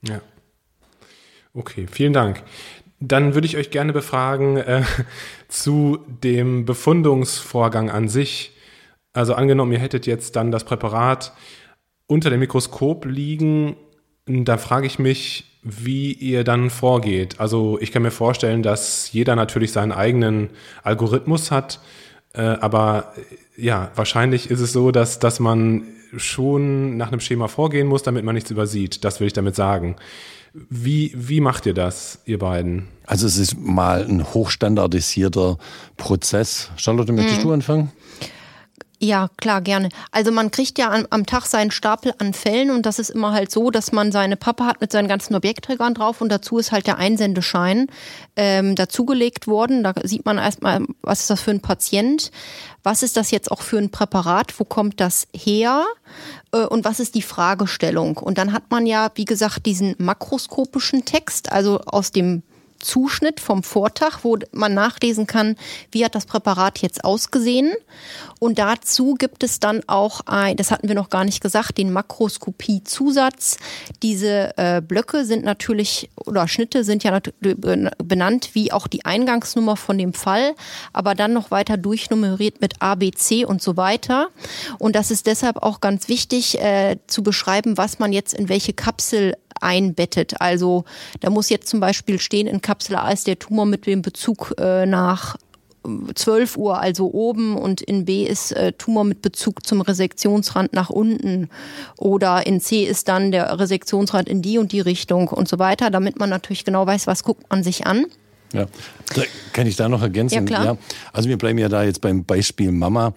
Ja. 0.06 0.20
Okay, 1.54 1.86
vielen 1.90 2.14
Dank. 2.14 2.42
Dann 3.04 3.34
würde 3.34 3.46
ich 3.46 3.56
euch 3.56 3.70
gerne 3.70 3.92
befragen 3.92 4.56
äh, 4.58 4.82
zu 5.48 5.98
dem 6.06 6.64
Befundungsvorgang 6.64 7.90
an 7.90 8.08
sich. 8.08 8.52
Also 9.12 9.34
angenommen, 9.34 9.72
ihr 9.72 9.80
hättet 9.80 10.06
jetzt 10.06 10.36
dann 10.36 10.52
das 10.52 10.64
Präparat 10.64 11.32
unter 12.06 12.30
dem 12.30 12.40
Mikroskop 12.40 13.04
liegen, 13.04 13.76
da 14.26 14.56
frage 14.56 14.86
ich 14.86 14.98
mich, 14.98 15.44
wie 15.62 16.12
ihr 16.12 16.44
dann 16.44 16.70
vorgeht. 16.70 17.40
Also 17.40 17.78
ich 17.80 17.90
kann 17.90 18.02
mir 18.02 18.10
vorstellen, 18.10 18.62
dass 18.62 19.12
jeder 19.12 19.34
natürlich 19.34 19.72
seinen 19.72 19.92
eigenen 19.92 20.50
Algorithmus 20.82 21.50
hat, 21.50 21.80
äh, 22.34 22.42
aber 22.42 23.14
ja, 23.56 23.90
wahrscheinlich 23.94 24.50
ist 24.50 24.60
es 24.60 24.72
so, 24.72 24.92
dass, 24.92 25.18
dass 25.18 25.40
man 25.40 25.84
schon 26.16 26.96
nach 26.96 27.08
einem 27.08 27.20
Schema 27.20 27.48
vorgehen 27.48 27.86
muss, 27.86 28.02
damit 28.02 28.24
man 28.24 28.34
nichts 28.34 28.50
übersieht. 28.50 29.04
Das 29.04 29.20
will 29.20 29.26
ich 29.26 29.32
damit 29.32 29.56
sagen. 29.56 29.96
Wie, 30.54 31.12
wie 31.14 31.40
macht 31.40 31.66
ihr 31.66 31.74
das, 31.74 32.18
ihr 32.26 32.38
beiden? 32.38 32.88
Also 33.06 33.26
es 33.26 33.38
ist 33.38 33.58
mal 33.58 34.04
ein 34.04 34.34
hochstandardisierter 34.34 35.58
Prozess. 35.96 36.70
Charlotte, 36.76 37.12
möchtest 37.12 37.38
mhm. 37.40 37.42
du 37.42 37.52
anfangen? 37.52 37.92
Ja, 39.04 39.30
klar, 39.36 39.62
gerne. 39.62 39.88
Also 40.12 40.30
man 40.30 40.52
kriegt 40.52 40.78
ja 40.78 40.92
am, 40.92 41.08
am, 41.10 41.26
Tag 41.26 41.46
seinen 41.46 41.72
Stapel 41.72 42.14
an 42.18 42.32
Fällen 42.32 42.70
und 42.70 42.86
das 42.86 43.00
ist 43.00 43.10
immer 43.10 43.32
halt 43.32 43.50
so, 43.50 43.72
dass 43.72 43.90
man 43.90 44.12
seine 44.12 44.36
Pappe 44.36 44.64
hat 44.64 44.80
mit 44.80 44.92
seinen 44.92 45.08
ganzen 45.08 45.34
Objektträgern 45.34 45.94
drauf 45.94 46.20
und 46.20 46.28
dazu 46.28 46.56
ist 46.58 46.70
halt 46.70 46.86
der 46.86 46.98
Einsendeschein 46.98 47.88
ähm, 48.36 48.76
dazugelegt 48.76 49.48
worden. 49.48 49.82
Da 49.82 49.92
sieht 50.04 50.24
man 50.24 50.38
erstmal, 50.38 50.86
was 51.02 51.22
ist 51.22 51.30
das 51.30 51.40
für 51.40 51.50
ein 51.50 51.58
Patient, 51.58 52.30
was 52.84 53.02
ist 53.02 53.16
das 53.16 53.32
jetzt 53.32 53.50
auch 53.50 53.62
für 53.62 53.78
ein 53.78 53.90
Präparat, 53.90 54.54
wo 54.60 54.64
kommt 54.64 55.00
das 55.00 55.26
her 55.34 55.84
äh, 56.52 56.58
und 56.58 56.84
was 56.84 57.00
ist 57.00 57.16
die 57.16 57.22
Fragestellung. 57.22 58.18
Und 58.18 58.38
dann 58.38 58.52
hat 58.52 58.70
man 58.70 58.86
ja, 58.86 59.10
wie 59.16 59.24
gesagt, 59.24 59.66
diesen 59.66 59.96
makroskopischen 59.98 61.04
Text, 61.04 61.50
also 61.50 61.80
aus 61.80 62.12
dem 62.12 62.44
Zuschnitt 62.82 63.40
vom 63.40 63.62
Vortag, 63.62 64.18
wo 64.22 64.36
man 64.52 64.74
nachlesen 64.74 65.26
kann, 65.26 65.56
wie 65.90 66.04
hat 66.04 66.14
das 66.14 66.26
Präparat 66.26 66.78
jetzt 66.78 67.04
ausgesehen. 67.04 67.72
Und 68.38 68.58
dazu 68.58 69.14
gibt 69.14 69.42
es 69.44 69.60
dann 69.60 69.82
auch 69.86 70.22
ein, 70.26 70.56
das 70.56 70.70
hatten 70.70 70.88
wir 70.88 70.94
noch 70.94 71.08
gar 71.08 71.24
nicht 71.24 71.40
gesagt, 71.40 71.78
den 71.78 71.92
Makroskopie-Zusatz. 71.92 73.56
Diese 74.02 74.56
äh, 74.58 74.82
Blöcke 74.82 75.24
sind 75.24 75.44
natürlich, 75.44 76.10
oder 76.16 76.48
Schnitte 76.48 76.84
sind 76.84 77.04
ja 77.04 77.20
benannt 77.40 78.50
wie 78.54 78.72
auch 78.72 78.88
die 78.88 79.04
Eingangsnummer 79.04 79.76
von 79.76 79.96
dem 79.96 80.12
Fall, 80.12 80.54
aber 80.92 81.14
dann 81.14 81.32
noch 81.32 81.50
weiter 81.50 81.76
durchnummeriert 81.76 82.60
mit 82.60 82.82
A, 82.82 82.96
B, 82.96 83.12
C 83.12 83.44
und 83.44 83.62
so 83.62 83.76
weiter. 83.76 84.28
Und 84.78 84.96
das 84.96 85.10
ist 85.10 85.26
deshalb 85.26 85.62
auch 85.62 85.80
ganz 85.80 86.08
wichtig 86.08 86.60
äh, 86.60 86.96
zu 87.06 87.22
beschreiben, 87.22 87.78
was 87.78 87.98
man 87.98 88.12
jetzt 88.12 88.34
in 88.34 88.48
welche 88.48 88.72
Kapsel 88.72 89.36
einbettet. 89.62 90.40
Also 90.40 90.84
da 91.20 91.30
muss 91.30 91.48
jetzt 91.48 91.68
zum 91.68 91.80
Beispiel 91.80 92.18
stehen 92.18 92.46
in 92.46 92.60
Kapsel 92.60 92.96
A 92.96 93.10
ist 93.10 93.26
der 93.26 93.38
Tumor 93.38 93.66
mit 93.66 93.86
dem 93.86 94.02
Bezug 94.02 94.54
äh, 94.58 94.86
nach 94.86 95.36
12 96.14 96.56
Uhr, 96.56 96.80
also 96.80 97.10
oben, 97.12 97.56
und 97.56 97.80
in 97.80 98.04
B 98.04 98.24
ist 98.24 98.52
äh, 98.52 98.72
Tumor 98.72 99.04
mit 99.04 99.22
Bezug 99.22 99.66
zum 99.66 99.80
Resektionsrand 99.80 100.72
nach 100.72 100.90
unten. 100.90 101.48
Oder 101.98 102.46
in 102.46 102.60
C 102.60 102.84
ist 102.84 103.08
dann 103.08 103.32
der 103.32 103.58
Resektionsrand 103.58 104.28
in 104.28 104.42
die 104.42 104.58
und 104.58 104.72
die 104.72 104.80
Richtung 104.80 105.28
und 105.28 105.48
so 105.48 105.58
weiter, 105.58 105.90
damit 105.90 106.18
man 106.18 106.30
natürlich 106.30 106.64
genau 106.64 106.86
weiß, 106.86 107.06
was 107.06 107.24
guckt 107.24 107.50
man 107.50 107.64
sich 107.64 107.86
an. 107.86 108.06
Ja, 108.52 108.66
kann 109.52 109.66
ich 109.66 109.76
da 109.76 109.88
noch 109.88 110.02
ergänzen? 110.02 110.34
Ja, 110.34 110.42
klar. 110.42 110.64
Ja, 110.64 110.76
also 111.12 111.28
wir 111.28 111.38
bleiben 111.38 111.58
ja 111.58 111.68
da 111.68 111.82
jetzt 111.82 112.00
beim 112.00 112.24
Beispiel 112.24 112.70
Mama. 112.70 113.14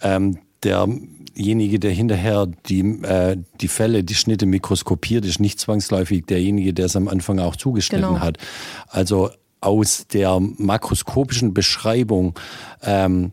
Ähm, 0.00 0.38
derjenige, 0.64 1.78
der 1.78 1.90
hinterher 1.90 2.46
die, 2.68 2.80
äh, 3.02 3.36
die 3.60 3.68
Fälle, 3.68 4.04
die 4.04 4.14
Schnitte 4.14 4.46
mikroskopiert, 4.46 5.24
ist 5.24 5.40
nicht 5.40 5.60
zwangsläufig 5.60 6.26
derjenige, 6.26 6.72
der 6.72 6.86
es 6.86 6.96
am 6.96 7.08
Anfang 7.08 7.38
auch 7.38 7.56
zugeschnitten 7.56 8.08
genau. 8.08 8.20
hat. 8.20 8.38
Also 8.88 9.30
aus 9.60 10.06
der 10.06 10.38
makroskopischen 10.40 11.52
Beschreibung 11.52 12.38
ähm, 12.82 13.32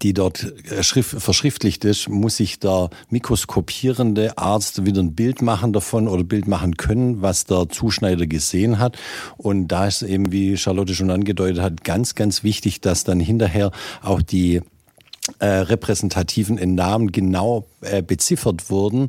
die 0.00 0.14
dort 0.14 0.44
äh, 0.70 0.82
verschriftlicht 0.82 1.84
ist, 1.84 2.08
muss 2.08 2.36
sich 2.36 2.58
der 2.58 2.90
mikroskopierende 3.10 4.38
Arzt 4.38 4.86
wieder 4.86 5.02
ein 5.02 5.14
Bild 5.14 5.42
machen 5.42 5.72
davon 5.72 6.08
oder 6.08 6.24
Bild 6.24 6.48
machen 6.48 6.76
können, 6.76 7.22
was 7.22 7.44
der 7.44 7.68
Zuschneider 7.68 8.26
gesehen 8.26 8.78
hat. 8.78 8.96
Und 9.36 9.68
da 9.68 9.86
ist 9.86 10.02
eben, 10.02 10.32
wie 10.32 10.56
Charlotte 10.56 10.94
schon 10.94 11.10
angedeutet 11.10 11.60
hat, 11.60 11.84
ganz, 11.84 12.14
ganz 12.14 12.42
wichtig, 12.42 12.80
dass 12.80 13.04
dann 13.04 13.20
hinterher 13.20 13.70
auch 14.02 14.22
die 14.22 14.62
äh, 15.38 15.46
repräsentativen 15.46 16.74
Namen 16.74 17.12
genau 17.12 17.66
äh, 17.80 18.02
beziffert 18.02 18.70
wurden, 18.70 19.08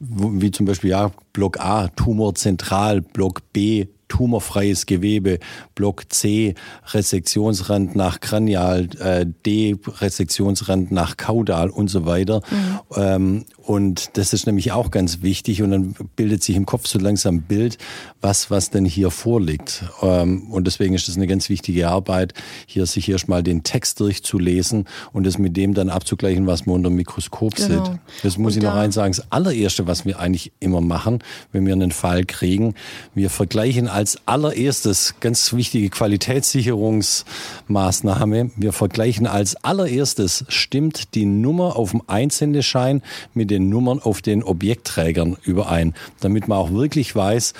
wie 0.00 0.50
zum 0.50 0.66
Beispiel 0.66 0.90
ja 0.90 1.12
Block 1.32 1.60
A 1.60 1.88
Tumor 1.88 2.34
zentral, 2.34 3.00
Block 3.00 3.42
B 3.52 3.86
tumorfreies 4.12 4.84
Gewebe, 4.84 5.38
Block 5.74 6.12
C 6.12 6.54
Resektionsrand 6.92 7.96
nach 7.96 8.20
Kranial, 8.20 8.88
äh, 9.00 9.24
D 9.46 9.76
Resektionsrand 9.86 10.92
nach 10.92 11.16
Kaudal 11.16 11.70
und 11.70 11.88
so 11.88 12.04
weiter. 12.04 12.42
Mhm. 12.50 12.80
Ähm, 12.94 13.44
und 13.64 14.16
das 14.16 14.32
ist 14.32 14.46
nämlich 14.46 14.72
auch 14.72 14.90
ganz 14.90 15.22
wichtig 15.22 15.62
und 15.62 15.70
dann 15.70 15.94
bildet 16.16 16.42
sich 16.42 16.56
im 16.56 16.66
Kopf 16.66 16.88
so 16.88 16.98
langsam 16.98 17.36
ein 17.36 17.42
Bild, 17.42 17.78
was, 18.20 18.50
was 18.50 18.70
denn 18.70 18.84
hier 18.84 19.12
vorliegt. 19.12 19.84
Ähm, 20.02 20.50
und 20.50 20.66
deswegen 20.66 20.94
ist 20.94 21.06
das 21.06 21.14
eine 21.16 21.28
ganz 21.28 21.48
wichtige 21.48 21.88
Arbeit, 21.88 22.34
hier 22.66 22.86
sich 22.86 23.08
erstmal 23.08 23.44
den 23.44 23.62
Text 23.62 24.00
durchzulesen 24.00 24.88
und 25.12 25.24
das 25.26 25.38
mit 25.38 25.56
dem 25.56 25.74
dann 25.74 25.90
abzugleichen, 25.90 26.48
was 26.48 26.66
man 26.66 26.74
unter 26.76 26.90
dem 26.90 26.96
Mikroskop 26.96 27.54
genau. 27.54 27.84
sieht. 27.84 28.00
Das 28.24 28.36
muss 28.36 28.54
und 28.54 28.58
ich 28.58 28.64
noch 28.64 28.74
eins 28.74 28.96
sagen. 28.96 29.14
Das 29.16 29.30
allererste, 29.30 29.86
was 29.86 30.04
wir 30.04 30.18
eigentlich 30.18 30.50
immer 30.58 30.80
machen, 30.80 31.22
wenn 31.52 31.64
wir 31.64 31.72
einen 31.72 31.92
Fall 31.92 32.24
kriegen, 32.24 32.74
wir 33.14 33.30
vergleichen 33.30 33.86
als 33.86 34.18
allererstes, 34.26 35.14
ganz 35.20 35.52
wichtige 35.52 35.88
Qualitätssicherungsmaßnahme, 35.88 38.50
wir 38.56 38.72
vergleichen 38.72 39.28
als 39.28 39.54
allererstes, 39.56 40.44
stimmt 40.48 41.14
die 41.14 41.26
Nummer 41.26 41.76
auf 41.76 41.92
dem 41.92 42.02
Einsendeschein 42.08 43.02
mit 43.34 43.51
den 43.52 43.68
Nummern 43.68 44.00
auf 44.00 44.22
den 44.22 44.42
Objektträgern 44.42 45.36
überein, 45.42 45.94
damit 46.20 46.48
man 46.48 46.58
auch 46.58 46.72
wirklich 46.72 47.14
weiß, 47.14 47.54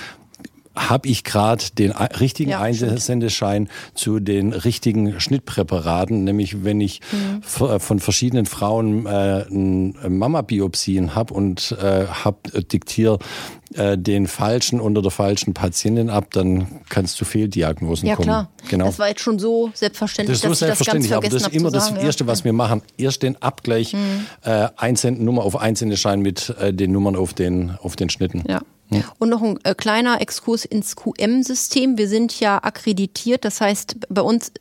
habe 0.75 1.09
ich 1.09 1.25
gerade 1.25 1.65
den 1.77 1.93
richtigen 1.93 2.51
ja, 2.51 2.61
Einsendeschein 2.61 3.69
zu 3.95 4.21
den 4.21 4.53
richtigen 4.53 5.21
Schnittpräparaten, 5.21 6.25
nämlich 6.25 6.65
wenn 6.65 6.81
ich 6.81 7.01
mhm. 7.13 7.43
von 7.43 7.99
verschiedenen 7.99 8.47
Frauen 8.47 9.07
äh, 9.07 9.45
Mama-Biopsien 10.09 11.15
habe 11.15 11.35
und 11.35 11.77
äh, 11.81 12.07
hab, 12.07 12.55
äh, 12.55 12.63
diktiere 12.63 13.19
äh, 13.75 13.97
den 13.97 14.27
falschen 14.27 14.81
unter 14.81 15.03
der 15.03 15.11
falschen 15.11 15.55
Patientin 15.55 16.11
ab, 16.11 16.33
dann 16.33 16.81
kannst 16.89 17.21
du 17.21 17.25
Fehldiagnosen 17.25 18.09
ja, 18.09 18.17
kommen. 18.17 18.29
Ja 18.29 18.49
klar, 18.57 18.69
genau. 18.69 18.87
das 18.87 18.99
war 18.99 19.09
jetzt 19.09 19.21
schon 19.21 19.39
so 19.39 19.71
selbstverständlich, 19.75 20.41
das 20.41 20.51
ist 20.51 20.59
so 20.59 20.67
selbstverständlich, 20.67 21.11
das 21.11 21.17
aber 21.17 21.29
das 21.29 21.43
ist 21.43 21.55
immer 21.55 21.71
das 21.71 21.87
sagen, 21.87 21.97
Erste, 22.05 22.25
ja. 22.25 22.29
was 22.29 22.45
wir 22.45 22.53
machen. 22.53 22.83
Erst 22.97 23.23
den 23.23 23.41
Abgleich 23.41 23.95
mhm. 23.95 24.27
äh, 24.43 24.69
Einsend 24.77 25.27
auf 25.39 25.57
Einsendeschein 25.57 26.21
mit 26.21 26.55
äh, 26.61 26.73
den 26.73 26.93
Nummern 26.93 27.17
auf 27.17 27.35
den, 27.35 27.73
auf 27.83 27.97
den 27.97 28.11
Schnitten. 28.11 28.45
Ja. 28.49 28.61
Und 29.19 29.29
noch 29.31 29.43
ein 29.43 29.59
äh, 29.65 29.75
kleiner 29.75 30.21
Exkurs 30.21 30.65
ins 30.65 30.97
QM-System. 30.97 31.99
Wir 31.99 32.09
sind 32.09 32.39
ja 32.41 32.59
akkreditiert, 32.63 33.45
das 33.45 33.61
heißt, 33.61 33.97
bei 34.09 34.23
uns 34.23 34.53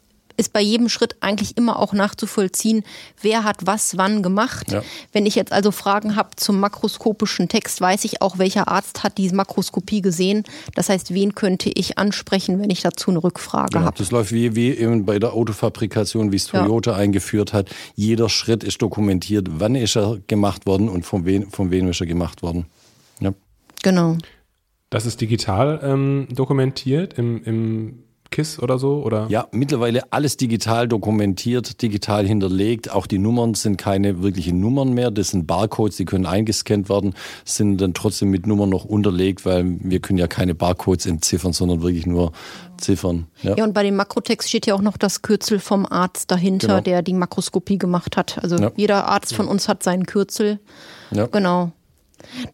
ist 0.41 0.53
bei 0.53 0.61
jedem 0.61 0.89
Schritt 0.89 1.15
eigentlich 1.21 1.57
immer 1.57 1.79
auch 1.79 1.93
nachzuvollziehen, 1.93 2.83
wer 3.21 3.43
hat 3.43 3.57
was 3.65 3.97
wann 3.97 4.23
gemacht. 4.23 4.71
Ja. 4.71 4.83
Wenn 5.11 5.25
ich 5.25 5.35
jetzt 5.35 5.51
also 5.51 5.71
Fragen 5.71 6.15
habe 6.15 6.35
zum 6.35 6.59
makroskopischen 6.59 7.47
Text, 7.47 7.79
weiß 7.79 8.03
ich 8.05 8.21
auch, 8.21 8.37
welcher 8.37 8.67
Arzt 8.67 9.03
hat 9.03 9.17
diese 9.17 9.35
Makroskopie 9.35 10.01
gesehen. 10.01 10.43
Das 10.75 10.89
heißt, 10.89 11.13
wen 11.13 11.35
könnte 11.35 11.71
ich 11.73 11.97
ansprechen, 11.97 12.59
wenn 12.59 12.69
ich 12.69 12.81
dazu 12.81 13.11
eine 13.11 13.23
Rückfrage 13.23 13.69
genau, 13.73 13.85
habe. 13.85 13.97
Das 13.97 14.11
läuft 14.11 14.31
wie, 14.31 14.55
wie 14.55 14.71
eben 14.71 15.05
bei 15.05 15.19
der 15.19 15.33
Autofabrikation, 15.33 16.31
wie 16.31 16.37
es 16.37 16.47
Toyota 16.47 16.91
ja. 16.91 16.97
eingeführt 16.97 17.53
hat. 17.53 17.69
Jeder 17.95 18.27
Schritt 18.29 18.63
ist 18.63 18.81
dokumentiert, 18.81 19.47
wann 19.51 19.75
ist 19.75 19.95
er 19.95 20.17
gemacht 20.27 20.65
worden 20.65 20.89
und 20.89 21.05
von 21.05 21.25
wem, 21.25 21.51
von 21.51 21.71
wem 21.71 21.89
ist 21.89 22.01
er 22.01 22.07
gemacht 22.07 22.41
worden. 22.41 22.65
Ja. 23.19 23.33
Genau. 23.83 24.17
Das 24.89 25.05
ist 25.05 25.21
digital 25.21 25.79
ähm, 25.83 26.27
dokumentiert 26.31 27.17
im, 27.17 27.43
im 27.43 28.03
KISS 28.31 28.59
oder 28.59 28.79
so? 28.79 29.03
Oder? 29.03 29.27
Ja, 29.29 29.47
mittlerweile 29.51 30.11
alles 30.11 30.37
digital 30.37 30.87
dokumentiert, 30.87 31.81
digital 31.81 32.25
hinterlegt. 32.25 32.89
Auch 32.89 33.05
die 33.05 33.19
Nummern 33.19 33.53
sind 33.53 33.77
keine 33.77 34.23
wirklichen 34.23 34.59
Nummern 34.59 34.93
mehr. 34.93 35.11
Das 35.11 35.29
sind 35.29 35.47
Barcodes, 35.47 35.97
die 35.97 36.05
können 36.05 36.25
eingescannt 36.25 36.89
werden, 36.89 37.13
sind 37.43 37.79
dann 37.79 37.93
trotzdem 37.93 38.29
mit 38.29 38.47
Nummern 38.47 38.69
noch 38.69 38.85
unterlegt, 38.85 39.45
weil 39.45 39.65
wir 39.81 39.99
können 39.99 40.17
ja 40.17 40.27
keine 40.27 40.55
Barcodes 40.55 41.05
entziffern, 41.05 41.51
sondern 41.51 41.81
wirklich 41.81 42.05
nur 42.05 42.31
Ziffern. 42.77 43.27
Ja, 43.43 43.57
ja 43.57 43.63
und 43.65 43.73
bei 43.73 43.83
dem 43.83 43.97
Makrotext 43.97 44.47
steht 44.47 44.65
ja 44.65 44.75
auch 44.75 44.81
noch 44.81 44.97
das 44.97 45.21
Kürzel 45.21 45.59
vom 45.59 45.85
Arzt 45.85 46.31
dahinter, 46.31 46.67
genau. 46.67 46.81
der 46.81 47.01
die 47.01 47.13
Makroskopie 47.13 47.77
gemacht 47.77 48.15
hat. 48.15 48.41
Also 48.41 48.55
ja. 48.57 48.71
jeder 48.77 49.09
Arzt 49.09 49.35
von 49.35 49.47
uns 49.47 49.67
hat 49.67 49.83
seinen 49.83 50.05
Kürzel. 50.05 50.59
Ja. 51.11 51.27
Genau. 51.27 51.73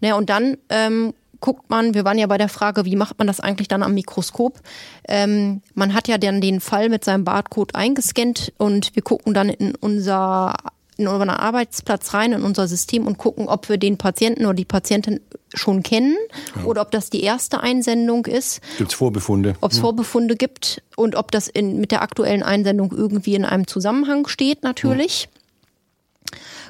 Naja, 0.01 0.15
und 0.15 0.29
dann 0.29 0.57
ähm, 0.69 1.13
guckt 1.39 1.69
man, 1.69 1.93
wir 1.93 2.05
waren 2.05 2.17
ja 2.17 2.27
bei 2.27 2.37
der 2.37 2.49
Frage, 2.49 2.85
wie 2.85 2.95
macht 2.95 3.17
man 3.17 3.27
das 3.27 3.39
eigentlich 3.39 3.67
dann 3.67 3.83
am 3.83 3.93
Mikroskop? 3.93 4.59
Ähm, 5.07 5.61
man 5.75 5.93
hat 5.93 6.07
ja 6.07 6.17
dann 6.17 6.41
den 6.41 6.59
Fall 6.59 6.89
mit 6.89 7.03
seinem 7.03 7.23
Barcode 7.23 7.75
eingescannt 7.75 8.53
und 8.57 8.95
wir 8.95 9.03
gucken 9.03 9.33
dann 9.33 9.49
in 9.49 9.75
unser 9.75 10.55
in 10.97 11.07
unseren 11.07 11.29
Arbeitsplatz 11.29 12.13
rein, 12.15 12.33
in 12.33 12.41
unser 12.41 12.67
System 12.67 13.05
und 13.05 13.19
gucken, 13.19 13.47
ob 13.47 13.69
wir 13.69 13.77
den 13.77 13.97
Patienten 13.97 14.45
oder 14.45 14.55
die 14.55 14.65
Patientin 14.65 15.19
schon 15.53 15.83
kennen 15.83 16.15
ja. 16.55 16.63
oder 16.63 16.81
ob 16.81 16.91
das 16.91 17.09
die 17.09 17.21
erste 17.21 17.61
Einsendung 17.61 18.25
ist. 18.25 18.61
Gibt 18.77 18.91
es 18.91 18.97
Vorbefunde? 18.97 19.55
Ob 19.61 19.71
es 19.71 19.77
hm. 19.77 19.83
Vorbefunde 19.83 20.35
gibt 20.35 20.81
und 20.95 21.15
ob 21.15 21.31
das 21.31 21.47
in, 21.47 21.79
mit 21.79 21.91
der 21.91 22.01
aktuellen 22.01 22.43
Einsendung 22.43 22.91
irgendwie 22.91 23.35
in 23.35 23.45
einem 23.45 23.67
Zusammenhang 23.67 24.27
steht, 24.27 24.63
natürlich. 24.63 25.29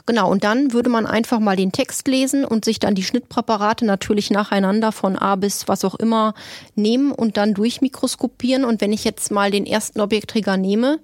Genau, 0.07 0.31
und 0.31 0.45
dann 0.45 0.71
würde 0.71 0.89
man 0.89 1.05
einfach 1.05 1.39
mal 1.39 1.57
den 1.57 1.73
Text 1.73 2.07
lesen 2.07 2.45
und 2.45 2.63
sich 2.63 2.79
dann 2.79 2.95
die 2.95 3.03
Schnittpräparate 3.03 3.85
natürlich 3.85 4.31
nacheinander 4.31 4.93
von 4.93 5.17
A 5.17 5.35
bis 5.35 5.67
was 5.67 5.83
auch 5.83 5.95
immer 5.95 6.33
nehmen 6.75 7.11
und 7.11 7.35
dann 7.35 7.53
durchmikroskopieren. 7.53 8.63
Und 8.63 8.79
wenn 8.79 8.93
ich 8.93 9.03
jetzt 9.03 9.31
mal 9.31 9.51
den 9.51 9.65
ersten 9.65 9.99
Objektträger 9.99 10.55
nehme, 10.55 10.99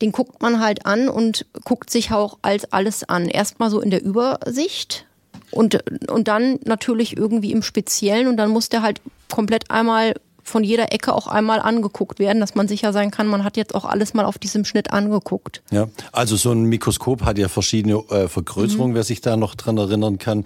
den 0.00 0.12
guckt 0.12 0.40
man 0.40 0.60
halt 0.60 0.86
an 0.86 1.08
und 1.08 1.46
guckt 1.64 1.90
sich 1.90 2.12
auch 2.12 2.38
als 2.42 2.72
alles 2.72 3.02
an. 3.02 3.26
Erstmal 3.26 3.70
so 3.70 3.80
in 3.80 3.90
der 3.90 4.04
Übersicht 4.04 5.04
und, 5.50 5.82
und 6.08 6.28
dann 6.28 6.60
natürlich 6.64 7.16
irgendwie 7.16 7.50
im 7.50 7.62
Speziellen 7.62 8.28
und 8.28 8.36
dann 8.36 8.50
muss 8.50 8.68
der 8.68 8.82
halt 8.82 9.00
komplett 9.32 9.68
einmal 9.72 10.14
von 10.42 10.64
jeder 10.64 10.92
Ecke 10.92 11.14
auch 11.14 11.26
einmal 11.26 11.60
angeguckt 11.60 12.18
werden, 12.18 12.40
dass 12.40 12.54
man 12.54 12.68
sicher 12.68 12.92
sein 12.92 13.10
kann, 13.10 13.26
man 13.26 13.44
hat 13.44 13.56
jetzt 13.56 13.74
auch 13.74 13.84
alles 13.84 14.14
mal 14.14 14.24
auf 14.24 14.38
diesem 14.38 14.64
Schnitt 14.64 14.92
angeguckt. 14.92 15.62
Ja, 15.70 15.88
also 16.12 16.36
so 16.36 16.50
ein 16.52 16.64
Mikroskop 16.64 17.24
hat 17.24 17.38
ja 17.38 17.48
verschiedene 17.48 17.96
äh, 18.10 18.28
Vergrößerungen, 18.28 18.92
mhm. 18.92 18.96
wer 18.96 19.04
sich 19.04 19.20
da 19.20 19.36
noch 19.36 19.54
dran 19.54 19.78
erinnern 19.78 20.18
kann. 20.18 20.44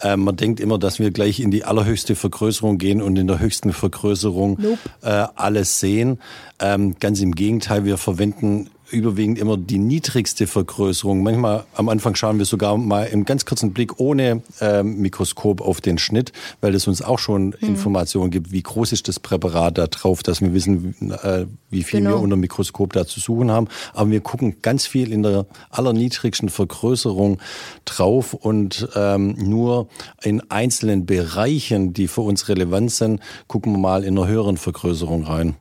Äh, 0.00 0.16
man 0.16 0.36
denkt 0.36 0.60
immer, 0.60 0.78
dass 0.78 0.98
wir 0.98 1.10
gleich 1.10 1.40
in 1.40 1.50
die 1.50 1.64
allerhöchste 1.64 2.14
Vergrößerung 2.14 2.78
gehen 2.78 3.02
und 3.02 3.16
in 3.16 3.26
der 3.26 3.40
höchsten 3.40 3.72
Vergrößerung 3.72 4.58
nope. 4.60 4.78
äh, 5.02 5.26
alles 5.34 5.80
sehen. 5.80 6.20
Ähm, 6.60 6.96
ganz 7.00 7.20
im 7.20 7.34
Gegenteil, 7.34 7.84
wir 7.84 7.98
verwenden 7.98 8.70
überwiegend 8.92 9.38
immer 9.38 9.56
die 9.56 9.78
niedrigste 9.78 10.46
Vergrößerung. 10.46 11.22
Manchmal 11.22 11.64
am 11.74 11.88
Anfang 11.88 12.14
schauen 12.14 12.38
wir 12.38 12.44
sogar 12.44 12.76
mal 12.76 13.04
im 13.04 13.24
ganz 13.24 13.44
kurzen 13.44 13.72
Blick 13.72 13.98
ohne 13.98 14.42
äh, 14.60 14.82
Mikroskop 14.82 15.60
auf 15.60 15.80
den 15.80 15.98
Schnitt, 15.98 16.32
weil 16.60 16.74
es 16.74 16.86
uns 16.86 17.02
auch 17.02 17.18
schon 17.18 17.46
mhm. 17.46 17.68
Informationen 17.68 18.30
gibt, 18.30 18.52
wie 18.52 18.62
groß 18.62 18.92
ist 18.92 19.08
das 19.08 19.18
Präparat 19.18 19.78
da 19.78 19.86
drauf, 19.86 20.22
dass 20.22 20.40
wir 20.40 20.52
wissen, 20.54 20.94
äh, 21.22 21.46
wie 21.70 21.82
viel 21.82 22.00
genau. 22.00 22.10
wir 22.10 22.20
unter 22.20 22.36
Mikroskop 22.36 22.92
da 22.92 23.06
zu 23.06 23.20
suchen 23.20 23.50
haben. 23.50 23.68
Aber 23.94 24.10
wir 24.10 24.20
gucken 24.20 24.56
ganz 24.62 24.86
viel 24.86 25.12
in 25.12 25.22
der 25.22 25.46
allerniedrigsten 25.70 26.48
Vergrößerung 26.48 27.38
drauf 27.84 28.34
und 28.34 28.88
ähm, 28.94 29.34
nur 29.38 29.88
in 30.22 30.50
einzelnen 30.50 31.06
Bereichen, 31.06 31.92
die 31.92 32.08
für 32.08 32.20
uns 32.20 32.48
relevant 32.48 32.90
sind, 32.92 33.20
gucken 33.46 33.72
wir 33.72 33.78
mal 33.78 34.04
in 34.04 34.18
einer 34.18 34.28
höheren 34.28 34.56
Vergrößerung 34.56 35.24
rein. 35.24 35.56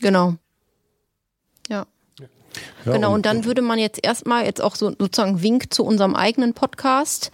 Genau. 0.00 0.34
Ja. 1.68 1.86
Ja, 2.84 2.92
genau, 2.92 3.08
und, 3.08 3.14
und 3.16 3.26
dann 3.26 3.44
würde 3.44 3.62
man 3.62 3.78
jetzt 3.78 4.00
erstmal 4.02 4.44
jetzt 4.44 4.62
auch 4.62 4.74
so 4.74 4.90
sozusagen 4.98 5.42
Wink 5.42 5.72
zu 5.72 5.84
unserem 5.84 6.14
eigenen 6.14 6.54
Podcast. 6.54 7.30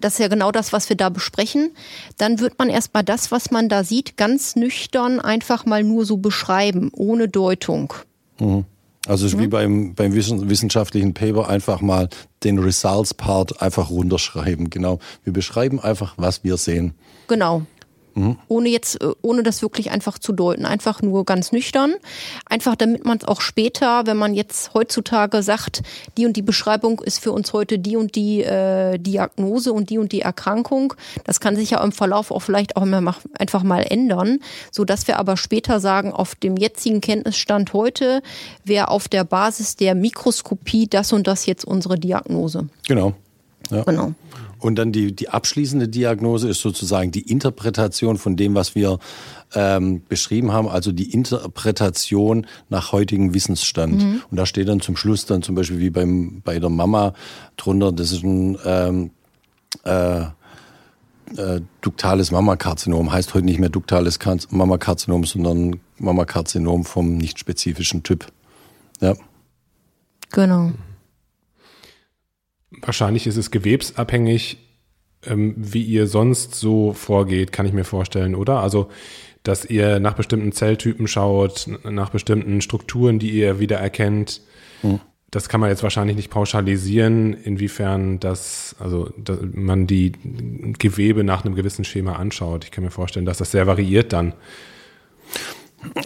Das 0.00 0.14
ist 0.14 0.18
ja 0.20 0.28
genau 0.28 0.52
das, 0.52 0.72
was 0.72 0.88
wir 0.88 0.96
da 0.96 1.08
besprechen. 1.08 1.72
Dann 2.16 2.40
wird 2.40 2.58
man 2.58 2.68
erstmal 2.68 3.02
das, 3.02 3.30
was 3.30 3.50
man 3.50 3.68
da 3.68 3.84
sieht, 3.84 4.16
ganz 4.16 4.56
nüchtern 4.56 5.20
einfach 5.20 5.66
mal 5.66 5.82
nur 5.82 6.04
so 6.04 6.16
beschreiben, 6.16 6.90
ohne 6.92 7.28
Deutung. 7.28 7.92
Mhm. 8.38 8.64
Also 9.06 9.26
mhm. 9.36 9.40
wie 9.40 9.46
beim, 9.48 9.94
beim 9.94 10.14
wissenschaftlichen 10.14 11.12
Paper 11.12 11.48
einfach 11.48 11.80
mal 11.80 12.08
den 12.44 12.58
Results-Part 12.58 13.60
einfach 13.60 13.90
runterschreiben. 13.90 14.70
Genau. 14.70 15.00
Wir 15.24 15.32
beschreiben 15.32 15.80
einfach, 15.80 16.14
was 16.16 16.44
wir 16.44 16.56
sehen. 16.56 16.94
Genau. 17.26 17.62
Mhm. 18.14 18.36
Ohne 18.48 18.68
jetzt, 18.68 19.00
äh, 19.00 19.10
ohne 19.22 19.42
das 19.42 19.62
wirklich 19.62 19.90
einfach 19.90 20.18
zu 20.18 20.32
deuten. 20.32 20.66
Einfach 20.66 21.02
nur 21.02 21.24
ganz 21.24 21.52
nüchtern. 21.52 21.94
Einfach 22.46 22.76
damit 22.76 23.04
man 23.04 23.18
es 23.18 23.24
auch 23.26 23.40
später, 23.40 24.06
wenn 24.06 24.16
man 24.16 24.34
jetzt 24.34 24.74
heutzutage 24.74 25.42
sagt, 25.42 25.82
die 26.16 26.26
und 26.26 26.36
die 26.36 26.42
Beschreibung 26.42 27.00
ist 27.00 27.18
für 27.18 27.32
uns 27.32 27.52
heute 27.52 27.78
die 27.78 27.96
und 27.96 28.14
die 28.14 28.42
äh, 28.42 28.98
Diagnose 28.98 29.72
und 29.72 29.90
die 29.90 29.98
und 29.98 30.12
die 30.12 30.20
Erkrankung. 30.20 30.94
Das 31.24 31.40
kann 31.40 31.56
sich 31.56 31.70
ja 31.70 31.82
im 31.82 31.92
Verlauf 31.92 32.30
auch 32.30 32.40
vielleicht 32.40 32.76
auch 32.76 32.82
immer 32.82 33.16
einfach 33.38 33.62
mal 33.62 33.82
ändern, 33.82 34.38
so 34.70 34.84
dass 34.84 35.06
wir 35.06 35.18
aber 35.18 35.36
später 35.36 35.80
sagen, 35.80 36.12
auf 36.12 36.34
dem 36.34 36.56
jetzigen 36.56 37.00
Kenntnisstand 37.00 37.72
heute 37.72 38.22
wäre 38.64 38.88
auf 38.88 39.08
der 39.08 39.24
Basis 39.24 39.76
der 39.76 39.94
Mikroskopie 39.94 40.86
das 40.86 41.12
und 41.12 41.26
das 41.26 41.46
jetzt 41.46 41.64
unsere 41.64 41.98
Diagnose. 41.98 42.68
Genau. 42.86 43.14
Ja. 43.70 43.82
Genau. 43.84 44.12
Und 44.62 44.76
dann 44.76 44.92
die, 44.92 45.14
die 45.14 45.28
abschließende 45.28 45.88
Diagnose 45.88 46.48
ist 46.48 46.60
sozusagen 46.60 47.10
die 47.10 47.28
Interpretation 47.28 48.16
von 48.16 48.36
dem, 48.36 48.54
was 48.54 48.76
wir 48.76 49.00
ähm, 49.54 50.02
beschrieben 50.08 50.52
haben, 50.52 50.68
also 50.68 50.92
die 50.92 51.12
Interpretation 51.12 52.46
nach 52.68 52.92
heutigem 52.92 53.34
Wissensstand. 53.34 54.00
Mhm. 54.02 54.22
Und 54.30 54.36
da 54.36 54.46
steht 54.46 54.68
dann 54.68 54.80
zum 54.80 54.96
Schluss 54.96 55.26
dann 55.26 55.42
zum 55.42 55.56
Beispiel 55.56 55.80
wie 55.80 55.90
beim, 55.90 56.42
bei 56.44 56.60
der 56.60 56.70
Mama 56.70 57.12
drunter, 57.56 57.90
das 57.90 58.12
ist 58.12 58.22
ein 58.22 58.56
ähm, 58.64 59.10
äh, 59.82 60.20
äh, 60.20 61.60
duktales 61.80 62.30
Mammakarzinom, 62.30 63.10
heißt 63.10 63.34
heute 63.34 63.46
nicht 63.46 63.58
mehr 63.58 63.68
duktales 63.68 64.20
Mammakarzinom, 64.50 65.24
sondern 65.24 65.80
Mammakarzinom 65.98 66.84
vom 66.84 67.16
nicht 67.16 67.40
spezifischen 67.40 68.04
Typ. 68.04 68.26
Ja. 69.00 69.14
Genau. 70.30 70.70
Wahrscheinlich 72.80 73.26
ist 73.26 73.36
es 73.36 73.50
gewebsabhängig, 73.50 74.58
ähm, 75.24 75.54
wie 75.56 75.82
ihr 75.82 76.06
sonst 76.06 76.54
so 76.54 76.92
vorgeht, 76.92 77.52
kann 77.52 77.66
ich 77.66 77.72
mir 77.72 77.84
vorstellen, 77.84 78.34
oder? 78.34 78.60
Also, 78.60 78.88
dass 79.42 79.64
ihr 79.64 80.00
nach 80.00 80.14
bestimmten 80.14 80.52
Zelltypen 80.52 81.08
schaut, 81.08 81.68
nach 81.84 82.10
bestimmten 82.10 82.60
Strukturen, 82.60 83.18
die 83.18 83.30
ihr 83.30 83.58
wieder 83.58 83.78
erkennt. 83.78 84.40
Hm. 84.82 85.00
Das 85.30 85.48
kann 85.48 85.60
man 85.60 85.70
jetzt 85.70 85.82
wahrscheinlich 85.82 86.16
nicht 86.16 86.30
pauschalisieren, 86.30 87.32
inwiefern 87.32 88.20
das, 88.20 88.76
also 88.78 89.10
dass 89.16 89.38
man 89.52 89.86
die 89.86 90.12
Gewebe 90.78 91.24
nach 91.24 91.44
einem 91.44 91.54
gewissen 91.54 91.84
Schema 91.84 92.16
anschaut. 92.16 92.64
Ich 92.64 92.70
kann 92.70 92.84
mir 92.84 92.90
vorstellen, 92.90 93.24
dass 93.24 93.38
das 93.38 93.50
sehr 93.50 93.66
variiert 93.66 94.12
dann. 94.12 94.34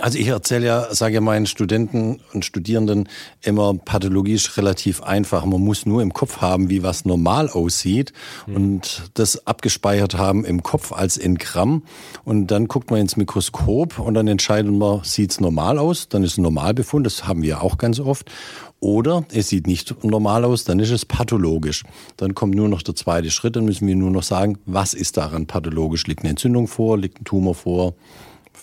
Also 0.00 0.18
ich 0.18 0.28
erzähle 0.28 0.66
ja, 0.66 0.94
sage 0.94 1.14
ja 1.14 1.20
meinen 1.20 1.46
Studenten 1.46 2.20
und 2.32 2.44
Studierenden 2.44 3.08
immer, 3.42 3.74
Pathologie 3.74 4.34
ist 4.34 4.56
relativ 4.56 5.02
einfach. 5.02 5.44
Man 5.44 5.60
muss 5.60 5.86
nur 5.86 6.02
im 6.02 6.12
Kopf 6.12 6.38
haben, 6.40 6.70
wie 6.70 6.82
was 6.82 7.04
normal 7.04 7.48
aussieht 7.50 8.12
mhm. 8.46 8.56
und 8.56 9.10
das 9.14 9.46
abgespeichert 9.46 10.16
haben 10.16 10.44
im 10.44 10.62
Kopf 10.62 10.92
als 10.92 11.16
in 11.16 11.36
Gramm. 11.36 11.82
Und 12.24 12.48
dann 12.48 12.68
guckt 12.68 12.90
man 12.90 13.00
ins 13.00 13.16
Mikroskop 13.16 13.98
und 13.98 14.14
dann 14.14 14.28
entscheidet 14.28 14.72
man, 14.72 15.02
sieht's 15.04 15.40
normal 15.40 15.78
aus, 15.78 16.08
dann 16.08 16.22
ist 16.22 16.38
ein 16.38 16.42
Normalbefund, 16.42 17.04
das 17.06 17.26
haben 17.26 17.42
wir 17.42 17.62
auch 17.62 17.78
ganz 17.78 18.00
oft. 18.00 18.30
Oder 18.78 19.24
es 19.32 19.48
sieht 19.48 19.66
nicht 19.66 20.04
normal 20.04 20.44
aus, 20.44 20.64
dann 20.64 20.78
ist 20.80 20.90
es 20.90 21.06
pathologisch. 21.06 21.84
Dann 22.18 22.34
kommt 22.34 22.54
nur 22.54 22.68
noch 22.68 22.82
der 22.82 22.94
zweite 22.94 23.30
Schritt, 23.30 23.56
dann 23.56 23.64
müssen 23.64 23.86
wir 23.86 23.96
nur 23.96 24.10
noch 24.10 24.22
sagen, 24.22 24.58
was 24.66 24.92
ist 24.94 25.16
daran 25.16 25.46
pathologisch? 25.46 26.06
Liegt 26.06 26.20
eine 26.20 26.30
Entzündung 26.30 26.68
vor, 26.68 26.98
liegt 26.98 27.20
ein 27.20 27.24
Tumor 27.24 27.54
vor? 27.54 27.94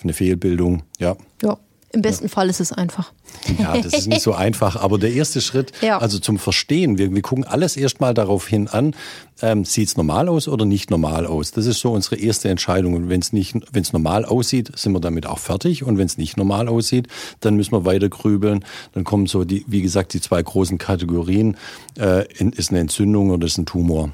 Eine 0.01 0.13
Fehlbildung, 0.13 0.83
ja. 0.99 1.15
Ja. 1.41 1.57
Im 1.93 2.01
besten 2.01 2.25
ja. 2.25 2.29
Fall 2.29 2.49
ist 2.49 2.59
es 2.59 2.71
einfach. 2.71 3.13
Ja, 3.59 3.77
das 3.77 3.93
ist 3.93 4.07
nicht 4.07 4.21
so 4.21 4.33
einfach. 4.33 4.77
Aber 4.77 4.97
der 4.97 5.13
erste 5.13 5.41
Schritt, 5.41 5.71
ja. 5.81 5.99
also 5.99 6.17
zum 6.17 6.39
Verstehen, 6.39 6.97
wir, 6.97 7.13
wir 7.13 7.21
gucken 7.21 7.43
alles 7.43 7.77
erstmal 7.77 8.15
darauf 8.15 8.47
hin 8.47 8.67
an, 8.67 8.95
ähm, 9.43 9.63
sieht 9.63 9.89
es 9.89 9.95
normal 9.95 10.27
aus 10.27 10.47
oder 10.47 10.65
nicht 10.65 10.89
normal 10.89 11.27
aus? 11.27 11.51
Das 11.51 11.67
ist 11.67 11.79
so 11.81 11.91
unsere 11.91 12.15
erste 12.15 12.49
Entscheidung. 12.49 12.95
Und 12.95 13.09
wenn 13.09 13.21
es 13.21 13.31
nicht, 13.31 13.55
wenn 13.71 13.83
es 13.83 13.93
normal 13.93 14.25
aussieht, 14.25 14.71
sind 14.75 14.93
wir 14.93 15.01
damit 15.01 15.27
auch 15.27 15.37
fertig. 15.37 15.83
Und 15.83 15.99
wenn 15.99 16.07
es 16.07 16.17
nicht 16.17 16.35
normal 16.35 16.67
aussieht, 16.67 17.09
dann 17.41 17.57
müssen 17.57 17.73
wir 17.73 17.85
weiter 17.85 18.09
grübeln. 18.09 18.65
Dann 18.93 19.03
kommen 19.03 19.27
so 19.27 19.43
die, 19.43 19.63
wie 19.67 19.83
gesagt, 19.83 20.15
die 20.15 20.21
zwei 20.21 20.41
großen 20.41 20.79
Kategorien. 20.79 21.57
Äh, 21.99 22.25
ist 22.43 22.71
eine 22.71 22.79
Entzündung 22.79 23.29
oder 23.29 23.45
ist 23.45 23.59
ein 23.59 23.67
Tumor? 23.67 24.09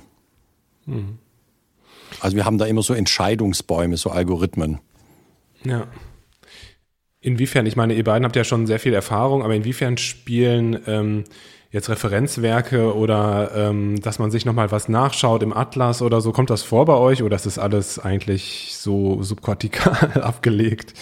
Mhm. 0.85 1.17
Also 2.19 2.35
wir 2.35 2.43
haben 2.43 2.57
da 2.57 2.65
immer 2.65 2.83
so 2.83 2.93
Entscheidungsbäume, 2.93 3.95
so 3.95 4.09
Algorithmen. 4.09 4.79
Ja. 5.63 5.87
Inwiefern, 7.21 7.65
ich 7.65 7.75
meine, 7.75 7.93
ihr 7.93 8.03
beiden 8.03 8.23
habt 8.23 8.35
ja 8.35 8.43
schon 8.43 8.65
sehr 8.65 8.79
viel 8.79 8.93
Erfahrung, 8.93 9.43
aber 9.43 9.53
inwiefern 9.53 9.97
spielen 9.97 10.79
ähm, 10.87 11.25
jetzt 11.71 11.89
Referenzwerke 11.89 12.95
oder 12.95 13.51
ähm, 13.55 13.99
dass 14.01 14.19
man 14.19 14.31
sich 14.31 14.45
nochmal 14.45 14.71
was 14.71 14.89
nachschaut 14.89 15.43
im 15.43 15.53
Atlas 15.53 16.01
oder 16.01 16.21
so, 16.21 16.31
kommt 16.31 16.49
das 16.49 16.63
vor 16.63 16.85
bei 16.85 16.95
euch 16.95 17.21
oder 17.21 17.35
ist 17.35 17.45
das 17.45 17.59
alles 17.59 17.99
eigentlich 17.99 18.75
so 18.77 19.21
subkortikal 19.21 20.21
abgelegt? 20.21 20.93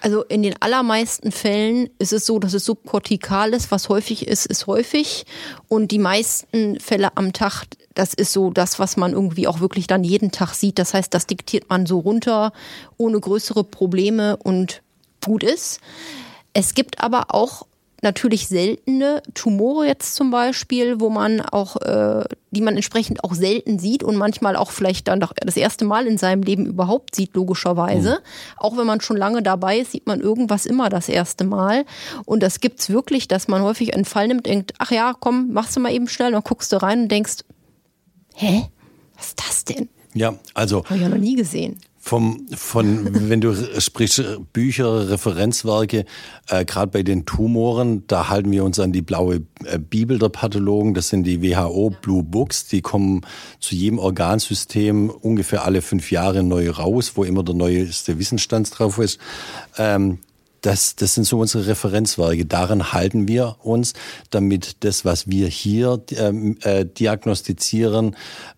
Also 0.00 0.22
in 0.24 0.42
den 0.42 0.54
allermeisten 0.60 1.32
Fällen 1.32 1.90
ist 1.98 2.12
es 2.12 2.24
so, 2.24 2.38
dass 2.38 2.54
es 2.54 2.64
subkortikal 2.64 3.52
ist. 3.52 3.70
Was 3.70 3.88
häufig 3.88 4.28
ist, 4.28 4.46
ist 4.46 4.66
häufig. 4.66 5.26
Und 5.66 5.90
die 5.90 5.98
meisten 5.98 6.78
Fälle 6.78 7.16
am 7.16 7.32
Tag, 7.32 7.64
das 7.98 8.14
ist 8.14 8.32
so 8.32 8.50
das, 8.50 8.78
was 8.78 8.96
man 8.96 9.12
irgendwie 9.12 9.48
auch 9.48 9.58
wirklich 9.58 9.88
dann 9.88 10.04
jeden 10.04 10.30
Tag 10.30 10.54
sieht. 10.54 10.78
Das 10.78 10.94
heißt, 10.94 11.12
das 11.12 11.26
diktiert 11.26 11.68
man 11.68 11.84
so 11.84 11.98
runter 11.98 12.52
ohne 12.96 13.18
größere 13.18 13.64
Probleme 13.64 14.36
und 14.36 14.82
gut 15.24 15.42
ist. 15.42 15.80
Es 16.52 16.74
gibt 16.74 17.02
aber 17.02 17.34
auch 17.34 17.66
natürlich 18.00 18.46
seltene 18.46 19.22
Tumore 19.34 19.86
jetzt 19.86 20.14
zum 20.14 20.30
Beispiel, 20.30 21.00
wo 21.00 21.10
man 21.10 21.40
auch, 21.40 21.76
äh, 21.82 22.24
die 22.52 22.60
man 22.60 22.76
entsprechend 22.76 23.24
auch 23.24 23.34
selten 23.34 23.80
sieht 23.80 24.04
und 24.04 24.14
manchmal 24.14 24.54
auch 24.54 24.70
vielleicht 24.70 25.08
dann 25.08 25.18
doch 25.18 25.32
das 25.34 25.56
erste 25.56 25.84
Mal 25.84 26.06
in 26.06 26.18
seinem 26.18 26.42
Leben 26.42 26.66
überhaupt 26.66 27.16
sieht, 27.16 27.34
logischerweise. 27.34 28.10
Mhm. 28.10 28.58
Auch 28.58 28.76
wenn 28.76 28.86
man 28.86 29.00
schon 29.00 29.16
lange 29.16 29.42
dabei 29.42 29.80
ist, 29.80 29.90
sieht 29.92 30.06
man 30.06 30.20
irgendwas 30.20 30.64
immer 30.64 30.88
das 30.88 31.08
erste 31.08 31.42
Mal. 31.44 31.84
Und 32.24 32.44
das 32.44 32.60
gibt's 32.60 32.90
wirklich, 32.90 33.26
dass 33.26 33.48
man 33.48 33.62
häufig 33.62 33.94
einen 33.94 34.04
Fall 34.04 34.28
nimmt, 34.28 34.46
denkt, 34.46 34.74
ach 34.78 34.92
ja, 34.92 35.14
komm, 35.18 35.52
machst 35.52 35.74
du 35.74 35.80
mal 35.80 35.92
eben 35.92 36.06
schnell, 36.06 36.30
dann 36.30 36.44
guckst 36.44 36.72
du 36.72 36.80
rein 36.80 37.02
und 37.02 37.08
denkst, 37.08 37.38
hä? 38.38 38.68
Was 39.16 39.28
ist 39.28 39.40
das 39.40 39.64
denn? 39.64 39.88
Ja, 40.14 40.34
also. 40.54 40.84
Habe 40.84 40.96
ich 40.96 41.02
ja 41.02 41.08
noch 41.08 41.18
nie 41.18 41.36
gesehen. 41.36 41.76
Vom, 41.98 42.46
von, 42.54 43.08
wenn 43.28 43.40
du 43.40 43.54
sprichst, 43.80 44.22
Bücher, 44.52 45.10
Referenzwerke, 45.10 46.06
äh, 46.48 46.64
gerade 46.64 46.90
bei 46.90 47.02
den 47.02 47.26
Tumoren, 47.26 48.04
da 48.06 48.28
halten 48.28 48.50
wir 48.50 48.64
uns 48.64 48.78
an 48.78 48.92
die 48.92 49.02
blaue 49.02 49.42
äh, 49.64 49.78
Bibel 49.78 50.18
der 50.18 50.28
Pathologen. 50.30 50.94
Das 50.94 51.08
sind 51.08 51.24
die 51.24 51.42
WHO 51.42 51.90
Blue 52.00 52.22
Books. 52.22 52.68
Die 52.68 52.80
kommen 52.80 53.22
zu 53.60 53.74
jedem 53.74 53.98
Organsystem 53.98 55.10
ungefähr 55.10 55.64
alle 55.64 55.82
fünf 55.82 56.10
Jahre 56.10 56.42
neu 56.42 56.70
raus, 56.70 57.12
wo 57.16 57.24
immer 57.24 57.42
der 57.42 57.56
neueste 57.56 58.18
Wissensstand 58.18 58.78
drauf 58.78 58.98
ist. 58.98 59.18
Ähm, 59.76 60.18
das, 60.60 60.96
das 60.96 61.14
sind 61.14 61.24
so 61.24 61.38
unsere 61.38 61.66
Referenzwerke. 61.66 62.46
Daran 62.46 62.92
halten 62.92 63.28
wir 63.28 63.56
uns, 63.62 63.92
damit 64.30 64.84
das, 64.84 65.04
was 65.04 65.28
wir 65.28 65.48
hier 65.48 66.02
ähm, 66.16 66.56
äh, 66.62 66.84
diagnostizieren, 66.84 68.16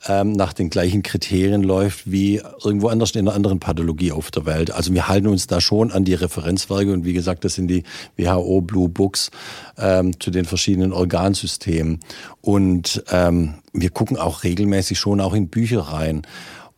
ähm, 0.09 0.33
nach 0.33 0.53
den 0.53 0.71
gleichen 0.71 1.03
Kriterien 1.03 1.63
läuft 1.63 2.11
wie 2.11 2.43
irgendwo 2.65 2.89
anders 2.89 3.13
in 3.13 3.21
einer 3.21 3.35
anderen 3.35 3.61
Pathologie 3.61 4.13
auf 4.13 4.31
der 4.31 4.47
Welt. 4.47 4.71
Also 4.71 4.95
wir 4.95 5.09
halten 5.09 5.27
uns 5.27 5.47
da 5.47 5.61
schon 5.61 5.93
an 5.93 6.05
die 6.05 6.15
Referenzwerke 6.15 6.93
und 6.93 7.05
wie 7.05 7.13
gesagt, 7.13 7.45
das 7.45 7.55
sind 7.55 7.69
die 7.69 7.85
WHO 8.17 8.61
Blue 8.63 8.89
Books 8.89 9.31
ähm, 9.79 10.19
zu 10.19 10.31
den 10.31 10.45
verschiedenen 10.45 10.93
Organsystemen. 10.93 12.01
Und 12.41 13.05
ähm, 13.11 13.55
wir 13.73 13.91
gucken 13.91 14.17
auch 14.17 14.45
regelmäßig 14.45 14.99
schon 14.99 15.21
auch 15.21 15.35
in 15.35 15.49
Bücher 15.49 15.81
rein. 15.81 16.23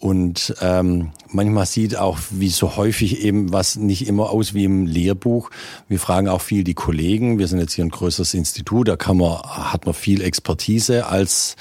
Und 0.03 0.57
ähm, 0.61 1.12
manchmal 1.29 1.65
sieht 1.65 1.97
auch, 1.97 2.19
wie 2.31 2.49
so 2.49 2.75
häufig 2.75 3.21
eben 3.21 3.53
was 3.53 3.77
nicht 3.77 4.09
immer 4.09 4.31
aus 4.31 4.53
wie 4.53 4.65
im 4.65 4.85
Lehrbuch. 4.85 5.49
Wir 5.88 6.01
fragen 6.01 6.27
auch 6.27 6.41
viel 6.41 6.65
die 6.65 6.75
Kollegen. 6.75 7.38
Wir 7.38 7.47
sind 7.47 7.61
jetzt 7.61 7.75
hier 7.75 7.85
ein 7.85 7.91
größeres 7.91 8.35
Institut, 8.35 8.88
da 8.88 8.97
kann 8.97 9.19
man, 9.19 9.41
hat 9.43 9.87
man 9.87 9.95
viel 9.95 10.21
Expertise 10.21 11.07
als, 11.07 11.55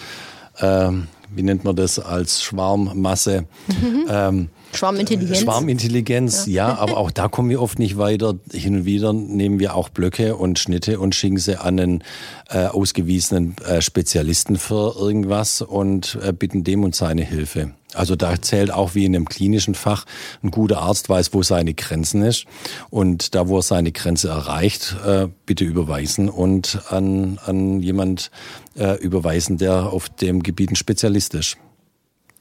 ähm, 0.60 1.06
wie 1.30 1.44
nennt 1.44 1.66
man 1.66 1.76
das, 1.76 2.00
als 2.00 2.42
Schwarmmasse. 2.42 3.46
Mhm. 3.68 4.06
Ähm, 4.10 4.50
Schwarmintelligenz. 4.74 5.40
Schwarmintelligenz, 5.40 6.46
ja. 6.46 6.70
ja. 6.70 6.78
aber 6.78 6.98
auch 6.98 7.12
da 7.12 7.28
kommen 7.28 7.50
wir 7.50 7.62
oft 7.62 7.80
nicht 7.80 7.98
weiter. 7.98 8.36
Hin 8.52 8.78
und 8.78 8.86
wieder 8.86 9.14
nehmen 9.14 9.60
wir 9.60 9.76
auch 9.76 9.90
Blöcke 9.90 10.36
und 10.36 10.60
Schnitte 10.60 11.00
und 11.00 11.16
schicken 11.16 11.38
sie 11.38 11.60
an 11.60 11.80
einen 11.80 12.04
äh, 12.50 12.66
ausgewiesenen 12.66 13.56
äh, 13.68 13.82
Spezialisten 13.82 14.58
für 14.58 14.96
irgendwas 14.98 15.62
und 15.62 16.18
äh, 16.24 16.34
bitten 16.34 16.64
dem 16.64 16.84
und 16.84 16.96
seine 16.96 17.24
Hilfe. 17.24 17.72
Also 17.94 18.16
da 18.16 18.42
zählt 18.42 18.72
auch 18.72 18.96
wie 18.96 19.06
in 19.06 19.16
einem 19.16 19.28
klinischen 19.28 19.76
Fach, 19.76 20.06
ein 20.44 20.52
guter 20.52 20.80
Arzt 20.82 21.10
weiß, 21.10 21.34
wo 21.34 21.44
seine 21.44 21.74
Grenzen 21.74 22.22
ist. 22.24 22.46
Und 22.90 23.36
da, 23.36 23.48
wo 23.48 23.58
er 23.58 23.64
seine 23.64 23.92
Grenze 23.92 24.30
erreicht, 24.30 24.96
äh, 25.06 25.28
bitte 25.46 25.66
überweisen 25.66 26.30
und 26.30 26.80
an, 26.90 27.40
an 27.46 27.82
jemand 27.82 28.32
äh, 28.78 28.98
überweisen, 29.02 29.58
der 29.58 29.92
auf 29.92 30.10
dem 30.10 30.42
Gebiet 30.42 30.72
ein 30.72 30.76
Spezialist 30.76 31.34
ist. 31.34 31.58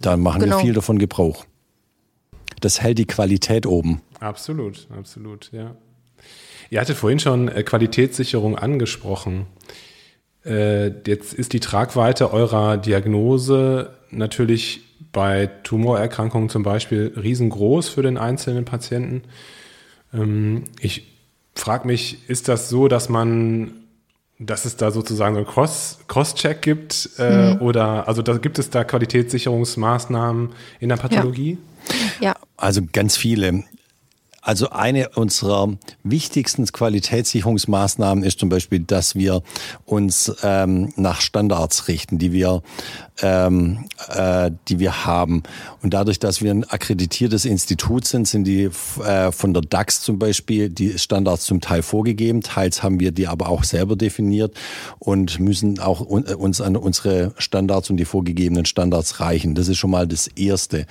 Da 0.01 0.17
machen 0.17 0.43
genau. 0.43 0.57
wir 0.57 0.63
viel 0.63 0.73
davon 0.73 0.99
Gebrauch 0.99 1.45
das 2.61 2.81
hält 2.81 2.99
die 2.99 3.07
Qualität 3.07 3.67
oben. 3.67 4.03
Absolut, 4.21 4.87
absolut, 4.97 5.51
ja. 5.53 5.75
Ihr 6.71 6.81
hattet 6.81 6.97
vorhin 6.97 7.19
schon 7.19 7.49
äh, 7.49 7.63
Qualitätssicherung 7.63 8.57
angesprochen. 8.57 9.47
Äh, 10.45 10.89
jetzt 11.07 11.35
ist 11.35 11.53
die 11.53 11.61
Tragweite 11.61 12.33
eurer 12.33 12.77
Diagnose 12.77 13.91
natürlich 14.11 14.83
bei 15.13 15.51
Tumorerkrankungen 15.65 16.49
zum 16.49 16.63
Beispiel 16.63 17.13
riesengroß 17.21 17.89
für 17.89 18.03
den 18.03 18.17
einzelnen 18.17 18.65
Patienten. 18.65 19.23
Ähm, 20.15 20.65
ich 20.81 21.09
frage 21.55 21.87
mich, 21.87 22.29
ist 22.29 22.49
das 22.49 22.69
so, 22.69 22.89
dass 22.89 23.09
man, 23.09 23.73
dass 24.39 24.65
es 24.65 24.77
da 24.77 24.93
sozusagen 24.93 25.35
so 25.35 25.41
einen 25.41 25.49
Cross, 25.49 25.99
Cross-Check 26.07 26.63
gibt? 26.63 27.11
Äh, 27.19 27.55
mhm. 27.55 27.63
Oder 27.63 28.07
also 28.09 28.23
da 28.23 28.37
gibt 28.37 28.59
es 28.59 28.71
da 28.71 28.85
Qualitätssicherungsmaßnahmen 28.85 30.51
in 30.79 30.89
der 30.89 30.97
Pathologie? 30.97 31.59
Ja. 32.21 32.29
Ja. 32.29 32.37
Also 32.61 32.83
ganz 32.93 33.17
viele. 33.17 33.65
Also 34.43 34.71
eine 34.71 35.11
unserer 35.11 35.77
wichtigsten 36.03 36.65
Qualitätssicherungsmaßnahmen 36.67 38.25
ist 38.25 38.39
zum 38.39 38.49
Beispiel, 38.49 38.81
dass 38.81 39.15
wir 39.15 39.43
uns 39.85 40.33
ähm, 40.43 40.93
nach 40.97 41.21
Standards 41.21 41.89
richten, 41.89 42.19
die 42.19 42.33
wir 42.33 42.63
ähm, 43.23 43.85
äh, 44.09 44.51
die 44.69 44.79
wir 44.79 45.05
haben. 45.05 45.43
Und 45.83 45.95
dadurch, 45.95 46.19
dass 46.19 46.43
wir 46.43 46.51
ein 46.51 46.65
akkreditiertes 46.65 47.45
Institut 47.45 48.07
sind, 48.07 48.27
sind 48.27 48.45
die 48.45 48.71
äh, 49.05 49.33
von 49.33 49.53
der 49.53 49.63
DAX 49.63 50.01
zum 50.03 50.19
Beispiel 50.19 50.71
die 50.71 50.99
Standards 50.99 51.45
zum 51.45 51.61
Teil 51.61 51.83
vorgegeben. 51.83 52.41
Teils 52.41 52.83
haben 52.83 53.01
wir 53.01 53.13
die 53.13 53.27
aber 53.27 53.49
auch 53.49 53.65
selber 53.65 53.97
definiert 53.97 54.55
und 54.99 55.39
müssen 55.39 55.79
auch 55.81 56.01
äh, 56.03 56.35
uns 56.35 56.61
an 56.61 56.77
unsere 56.77 57.33
Standards 57.39 57.91
und 57.91 57.97
die 57.97 58.05
vorgegebenen 58.05 58.65
Standards 58.65 59.21
reichen. 59.21 59.55
Das 59.55 59.69
ist 59.69 59.79
schon 59.79 59.91
mal 59.91 60.07
das 60.07 60.27
Erste. 60.29 60.87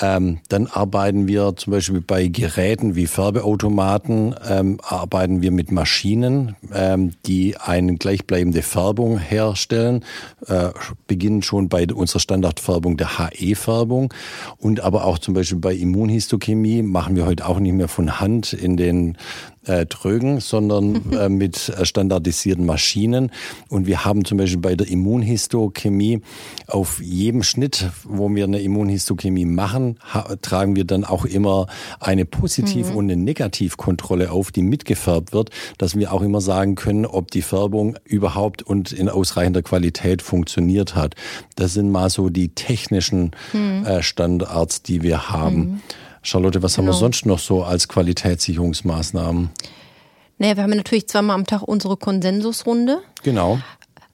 Ähm, 0.00 0.38
dann 0.48 0.66
arbeiten 0.66 1.26
wir 1.26 1.54
zum 1.56 1.72
Beispiel 1.72 2.00
bei 2.00 2.28
Geräten 2.28 2.75
wie 2.82 3.06
Färbeautomaten, 3.06 4.34
ähm, 4.48 4.78
arbeiten 4.82 5.42
wir 5.42 5.50
mit 5.50 5.72
Maschinen, 5.72 6.56
ähm, 6.74 7.12
die 7.26 7.56
eine 7.56 7.96
gleichbleibende 7.96 8.62
Färbung 8.62 9.18
herstellen, 9.18 10.04
äh, 10.46 10.68
beginnen 11.06 11.42
schon 11.42 11.68
bei 11.68 11.86
unserer 11.92 12.20
Standardfärbung 12.20 12.96
der 12.96 13.18
HE-Färbung 13.18 14.12
und 14.58 14.80
aber 14.80 15.04
auch 15.04 15.18
zum 15.18 15.34
Beispiel 15.34 15.58
bei 15.58 15.74
Immunhistochemie 15.74 16.82
machen 16.82 17.16
wir 17.16 17.26
heute 17.26 17.46
auch 17.46 17.58
nicht 17.58 17.74
mehr 17.74 17.88
von 17.88 18.20
Hand 18.20 18.52
in 18.52 18.76
den 18.76 19.16
äh, 19.66 19.86
Trögen, 19.86 20.40
sondern 20.40 21.12
äh, 21.12 21.28
mit 21.28 21.68
äh, 21.68 21.84
standardisierten 21.84 22.64
Maschinen. 22.64 23.30
Und 23.68 23.86
wir 23.86 24.04
haben 24.04 24.24
zum 24.24 24.38
Beispiel 24.38 24.60
bei 24.60 24.74
der 24.74 24.88
Immunhistochemie 24.88 26.22
auf 26.66 27.00
jedem 27.00 27.42
Schnitt, 27.42 27.90
wo 28.04 28.32
wir 28.34 28.44
eine 28.44 28.60
Immunhistochemie 28.60 29.44
machen, 29.44 29.98
tragen 30.42 30.76
wir 30.76 30.84
dann 30.84 31.04
auch 31.04 31.24
immer 31.24 31.66
eine 32.00 32.24
Positiv- 32.24 32.90
mhm. 32.90 32.96
und 32.96 33.10
eine 33.10 33.22
Negativkontrolle 33.22 34.30
auf, 34.30 34.52
die 34.52 34.62
mitgefärbt 34.62 35.32
wird, 35.32 35.50
dass 35.78 35.96
wir 35.96 36.12
auch 36.12 36.22
immer 36.22 36.40
sagen 36.40 36.74
können, 36.74 37.06
ob 37.06 37.30
die 37.30 37.42
Färbung 37.42 37.96
überhaupt 38.04 38.62
und 38.62 38.92
in 38.92 39.08
ausreichender 39.08 39.62
Qualität 39.62 40.22
funktioniert 40.22 40.94
hat. 40.94 41.14
Das 41.56 41.74
sind 41.74 41.90
mal 41.90 42.10
so 42.10 42.28
die 42.28 42.48
technischen 42.48 43.32
mhm. 43.52 43.84
äh, 43.84 44.02
Standards, 44.02 44.82
die 44.82 45.02
wir 45.02 45.30
haben. 45.30 45.56
Mhm. 45.56 45.80
Charlotte, 46.26 46.62
was 46.62 46.74
genau. 46.74 46.78
haben 46.78 46.86
wir 46.86 46.92
genau. 46.92 47.00
sonst 47.00 47.26
noch 47.26 47.38
so 47.38 47.62
als 47.62 47.88
Qualitätssicherungsmaßnahmen? 47.88 49.50
Naja, 50.38 50.56
wir 50.56 50.62
haben 50.64 50.70
natürlich 50.70 51.08
zweimal 51.08 51.36
am 51.36 51.46
Tag 51.46 51.62
unsere 51.62 51.96
Konsensusrunde. 51.96 53.00
Genau. 53.22 53.60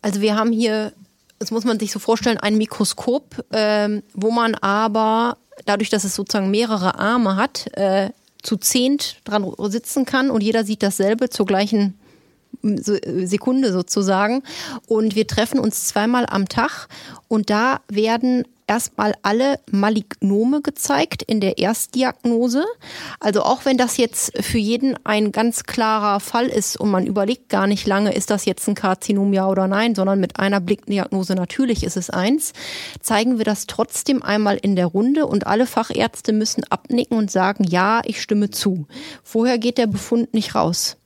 Also 0.03 0.20
wir 0.20 0.37
haben 0.37 0.53
hier, 0.53 0.92
das 1.38 1.51
muss 1.51 1.64
man 1.64 1.81
sich 1.81 1.90
so 1.90 1.98
vorstellen, 1.98 2.38
ein 2.38 2.59
Mikroskop, 2.59 3.44
ähm, 3.53 4.03
wo 4.14 4.31
man 4.31 4.55
aber 4.57 5.38
dadurch, 5.64 5.90
dass 5.90 6.05
es 6.05 6.14
sozusagen 6.14 6.51
mehrere 6.51 6.98
Arme 6.98 7.37
hat, 7.37 7.75
äh, 7.77 8.11
zu 8.42 8.57
zehnt 8.57 9.16
dran 9.25 9.51
sitzen 9.70 10.05
kann 10.05 10.31
und 10.31 10.42
jeder 10.42 10.64
sieht 10.64 10.83
dasselbe 10.83 11.31
zur 11.31 11.46
gleichen 11.46 11.98
Sekunde 12.62 13.72
sozusagen. 13.72 14.42
Und 14.87 15.14
wir 15.14 15.27
treffen 15.27 15.59
uns 15.59 15.88
zweimal 15.88 16.27
am 16.27 16.48
Tag 16.48 16.88
und 17.29 17.51
da 17.51 17.81
werden 17.88 18.44
erstmal 18.66 19.14
alle 19.22 19.59
Malignome 19.70 20.62
gezeigt 20.62 21.22
in 21.22 21.40
der 21.40 21.59
Erstdiagnose. 21.59 22.64
Also 23.20 23.42
auch 23.42 23.64
wenn 23.64 23.77
das 23.77 23.96
jetzt 23.96 24.42
für 24.42 24.59
jeden 24.59 24.96
ein 25.05 25.33
ganz 25.33 25.64
klarer 25.64 26.20
Fall 26.20 26.46
ist 26.46 26.77
und 26.77 26.90
man 26.90 27.07
überlegt 27.07 27.48
gar 27.48 27.66
nicht 27.66 27.87
lange, 27.87 28.14
ist 28.14 28.31
das 28.31 28.44
jetzt 28.44 28.68
ein 28.68 28.75
Karzinom 28.75 29.33
ja 29.33 29.48
oder 29.48 29.68
nein, 29.68 29.94
sondern 29.94 30.20
mit 30.20 30.38
einer 30.38 30.61
Blickdiagnose 30.61 31.35
natürlich 31.35 31.85
ist 31.85 31.96
es 31.96 32.11
eins, 32.11 32.53
zeigen 33.01 33.38
wir 33.38 33.44
das 33.44 33.66
trotzdem 33.66 34.22
einmal 34.22 34.57
in 34.57 34.77
der 34.77 34.87
Runde 34.87 35.27
und 35.27 35.46
alle 35.46 35.66
Fachärzte 35.66 36.33
müssen 36.33 36.64
abnicken 36.64 37.16
und 37.16 37.31
sagen, 37.31 37.64
ja, 37.64 38.03
ich 38.05 38.20
stimme 38.20 38.51
zu. 38.51 38.87
Vorher 39.22 39.59
geht 39.59 39.79
der 39.79 39.87
Befund 39.87 40.35
nicht 40.35 40.55
raus. 40.55 40.96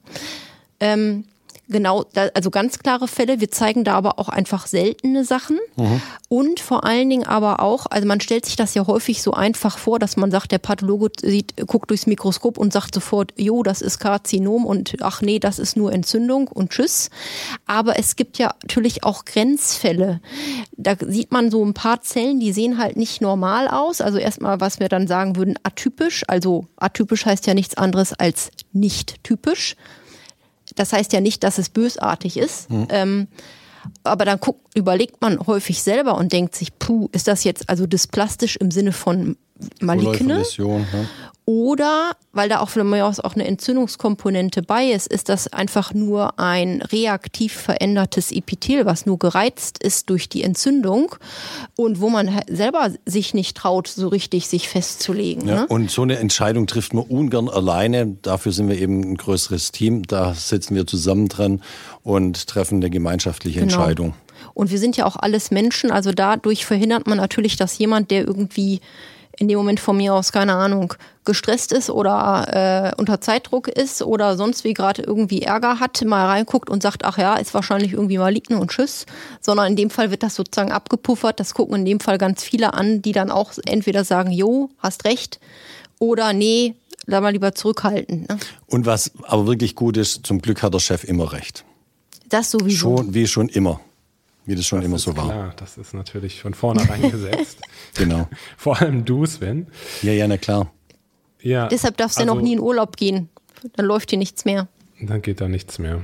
Ähm, 0.81 1.25
genau, 1.69 2.05
also 2.35 2.51
ganz 2.51 2.79
klare 2.79 3.09
Fälle. 3.09 3.41
Wir 3.41 3.51
zeigen 3.51 3.85
da 3.85 3.95
aber 3.95 4.19
auch 4.19 4.29
einfach 4.29 4.67
seltene 4.67 5.25
Sachen. 5.25 5.59
Mhm. 5.77 6.01
Und 6.29 6.61
vor 6.61 6.85
allen 6.85 7.09
Dingen 7.11 7.27
aber 7.27 7.61
auch, 7.61 7.87
also 7.91 8.07
man 8.07 8.21
stellt 8.21 8.47
sich 8.47 8.57
das 8.57 8.75
ja 8.75 8.87
häufig 8.87 9.23
so 9.23 9.33
einfach 9.33 9.79
vor, 9.79 9.99
dass 9.99 10.17
man 10.17 10.31
sagt, 10.31 10.53
der 10.53 10.59
Pathologe 10.59 11.11
sieht, 11.21 11.55
guckt 11.67 11.91
durchs 11.91 12.07
Mikroskop 12.07 12.59
und 12.59 12.73
sagt 12.73 12.95
sofort, 12.95 13.33
jo, 13.37 13.63
das 13.63 13.83
ist 13.83 13.99
Karzinom 13.99 14.65
und 14.65 14.97
ach 15.01 15.23
nee, 15.23 15.39
das 15.39 15.59
ist 15.59 15.77
nur 15.77 15.93
Entzündung 15.93 16.49
und 16.49 16.71
tschüss. 16.71 17.11
Aber 17.67 17.99
es 17.99 18.17
gibt 18.17 18.39
ja 18.39 18.55
natürlich 18.63 19.05
auch 19.05 19.25
Grenzfälle. 19.25 20.21
Da 20.77 20.95
sieht 20.99 21.33
man 21.33 21.51
so 21.51 21.65
ein 21.65 21.75
paar 21.75 22.03
Zellen, 22.03 22.41
die 22.41 22.53
sehen 22.53 22.79
halt 22.79 22.97
nicht 22.97 23.21
normal 23.21 23.69
aus. 23.69 24.01
Also 24.01 24.19
erstmal, 24.19 24.61
was 24.61 24.81
wir 24.81 24.89
dann 24.89 25.07
sagen 25.07 25.37
würden, 25.37 25.59
atypisch. 25.63 26.25
Also 26.29 26.67
atypisch 26.77 27.27
heißt 27.27 27.47
ja 27.47 27.55
nichts 27.55 27.77
anderes 27.77 28.13
als 28.13 28.51
nicht 28.73 29.23
typisch. 29.25 29.77
Das 30.75 30.93
heißt 30.93 31.13
ja 31.13 31.21
nicht, 31.21 31.45
dass 31.45 31.59
es 31.59 31.69
bösartig 31.69 32.37
ist. 32.37 32.71
Mhm. 32.71 32.87
Ähm, 32.91 33.29
aber 34.03 34.25
dann 34.25 34.41
guckt, 34.41 34.77
überlegt 34.77 35.21
man 35.21 35.47
häufig 35.47 35.83
selber 35.83 36.17
und 36.17 36.33
denkt 36.33 36.55
sich, 36.57 36.77
puh, 36.79 37.09
ist 37.13 37.29
das 37.29 37.45
jetzt 37.45 37.69
also 37.69 37.87
dysplastisch 37.87 38.57
im 38.57 38.71
Sinne 38.71 38.93
von 38.93 39.37
maligne? 39.81 40.43
Ja. 40.57 40.81
Oder, 41.49 42.17
weil 42.33 42.49
da 42.49 42.59
auch 42.59 42.71
von 42.71 42.91
mir 42.91 43.07
aus 43.07 43.21
auch 43.21 43.35
eine 43.35 43.47
Entzündungskomponente 43.47 44.63
bei 44.63 44.87
ist, 44.87 45.07
ist 45.07 45.29
das 45.29 45.47
einfach 45.53 45.95
nur 45.95 46.41
ein 46.41 46.83
reaktiv 46.83 47.53
verändertes 47.53 48.33
Epithel, 48.33 48.85
was 48.85 49.07
nur 49.07 49.17
gereizt 49.17 49.79
ist 49.81 50.11
durch 50.11 50.29
die 50.29 50.43
Entzündung 50.43 51.15
und 51.77 52.01
wo 52.01 52.11
man 52.11 52.41
selber 52.49 52.91
sich 53.07 53.33
nicht 53.33 53.57
traut, 53.57 53.87
so 53.87 54.09
richtig 54.09 54.49
sich 54.49 54.69
festzulegen. 54.69 55.47
Ja, 55.47 55.55
ne? 55.55 55.67
Und 55.69 55.89
so 55.89 56.03
eine 56.03 56.19
Entscheidung 56.19 56.67
trifft 56.67 56.95
man 56.95 57.05
ungern 57.05 57.49
alleine. 57.49 58.17
Dafür 58.23 58.51
sind 58.51 58.69
wir 58.69 58.81
eben 58.81 59.13
ein 59.13 59.17
größeres 59.17 59.71
Team. 59.71 60.03
Da 60.03 60.35
sitzen 60.35 60.75
wir 60.75 60.85
zusammen 60.85 61.29
dran 61.29 61.63
und 62.03 62.49
treffen 62.49 62.79
eine 62.79 62.91
gemeinschaftliche 62.91 63.61
genau. 63.61 63.73
Entscheidung. 63.73 64.15
Und 64.53 64.73
wir 64.73 64.81
sind 64.81 64.97
ja 64.97 65.07
auch 65.07 65.17
alles 65.17 65.53
Menschen, 65.53 65.93
also 65.93 66.11
dadurch 66.11 66.67
verhindert 66.67 67.07
man 67.07 67.19
natürlich, 67.19 67.57
dass 67.57 67.79
jemand, 67.79 68.11
der 68.11 68.27
irgendwie 68.27 68.81
in 69.39 69.49
dem 69.49 69.59
Moment 69.59 69.81
von 69.81 69.97
mir 69.97 70.15
aus, 70.15 70.33
keine 70.33 70.55
Ahnung, 70.55 70.95
gestresst 71.25 71.73
ist 71.73 71.91
oder 71.91 72.93
äh, 72.95 73.01
unter 73.01 73.21
Zeitdruck 73.21 73.69
ist 73.69 74.03
oder 74.03 74.37
sonst 74.37 74.65
wie 74.65 74.75
gerade 74.75 75.03
irgendwie 75.03 75.43
Ärger 75.43 75.81
hat, 75.81 76.03
mal 76.05 76.27
reinguckt 76.27 76.71
und 76.71 76.83
sagt, 76.83 77.05
ach 77.05 77.19
ja, 77.19 77.35
ist 77.35 77.53
wahrscheinlich 77.53 77.93
irgendwie 77.93 78.19
maligne 78.19 78.59
und 78.59 78.71
tschüss, 78.71 79.07
sondern 79.41 79.69
in 79.69 79.77
dem 79.77 79.91
Fall 79.91 80.11
wird 80.11 80.23
das 80.23 80.35
sozusagen 80.35 80.73
abgepuffert. 80.73 81.39
Das 81.41 81.55
gucken 81.55 81.77
in 81.77 81.85
dem 81.85 82.01
Fall 82.01 82.19
ganz 82.19 82.43
viele 82.43 82.75
an, 82.75 83.03
die 83.03 83.13
dann 83.13 83.31
auch 83.31 83.53
entweder 83.67 84.05
sagen, 84.05 84.31
jo, 84.31 84.71
hast 84.79 85.05
recht 85.05 85.41
oder 85.99 86.33
nee, 86.33 86.75
da 87.07 87.21
mal 87.21 87.33
lieber 87.33 87.55
zurückhalten. 87.55 88.23
Ne? 88.29 88.39
Und 88.67 88.87
was 88.87 89.13
aber 89.23 89.47
wirklich 89.47 89.75
gut 89.75 89.97
ist, 89.97 90.27
zum 90.27 90.41
Glück 90.41 90.63
hat 90.63 90.75
der 90.75 90.81
Chef 90.81 91.05
immer 91.05 91.33
recht. 91.33 91.65
Das 92.29 92.51
sowieso. 92.51 92.97
Schon, 92.97 93.15
wie 93.15 93.27
schon 93.27 93.49
immer. 93.49 93.81
Wie 94.47 94.55
das 94.55 94.65
schon 94.65 94.81
das 94.81 94.87
immer 94.87 94.99
so 94.99 95.17
war. 95.17 95.27
Klar, 95.27 95.55
das 95.57 95.77
ist 95.77 95.93
natürlich 95.93 96.41
von 96.41 96.55
vornherein 96.55 97.11
gesetzt. 97.11 97.59
genau. 97.97 98.29
Vor 98.57 98.81
allem 98.81 99.05
du, 99.05 99.27
Sven. 99.27 99.67
Ja, 100.03 100.13
ja, 100.13 100.29
na 100.29 100.39
klar. 100.39 100.73
Ja, 101.43 101.69
Deshalb 101.69 101.97
darfst 101.97 102.19
also, 102.19 102.29
du 102.29 102.35
noch 102.35 102.43
nie 102.43 102.53
in 102.53 102.61
Urlaub 102.61 102.97
gehen. 102.97 103.29
Dann 103.75 103.87
läuft 103.87 104.11
hier 104.11 104.19
nichts 104.19 104.45
mehr. 104.45 104.69
Dann 105.01 105.21
geht 105.21 105.41
da 105.41 105.49
nichts 105.49 105.79
mehr. 105.79 106.01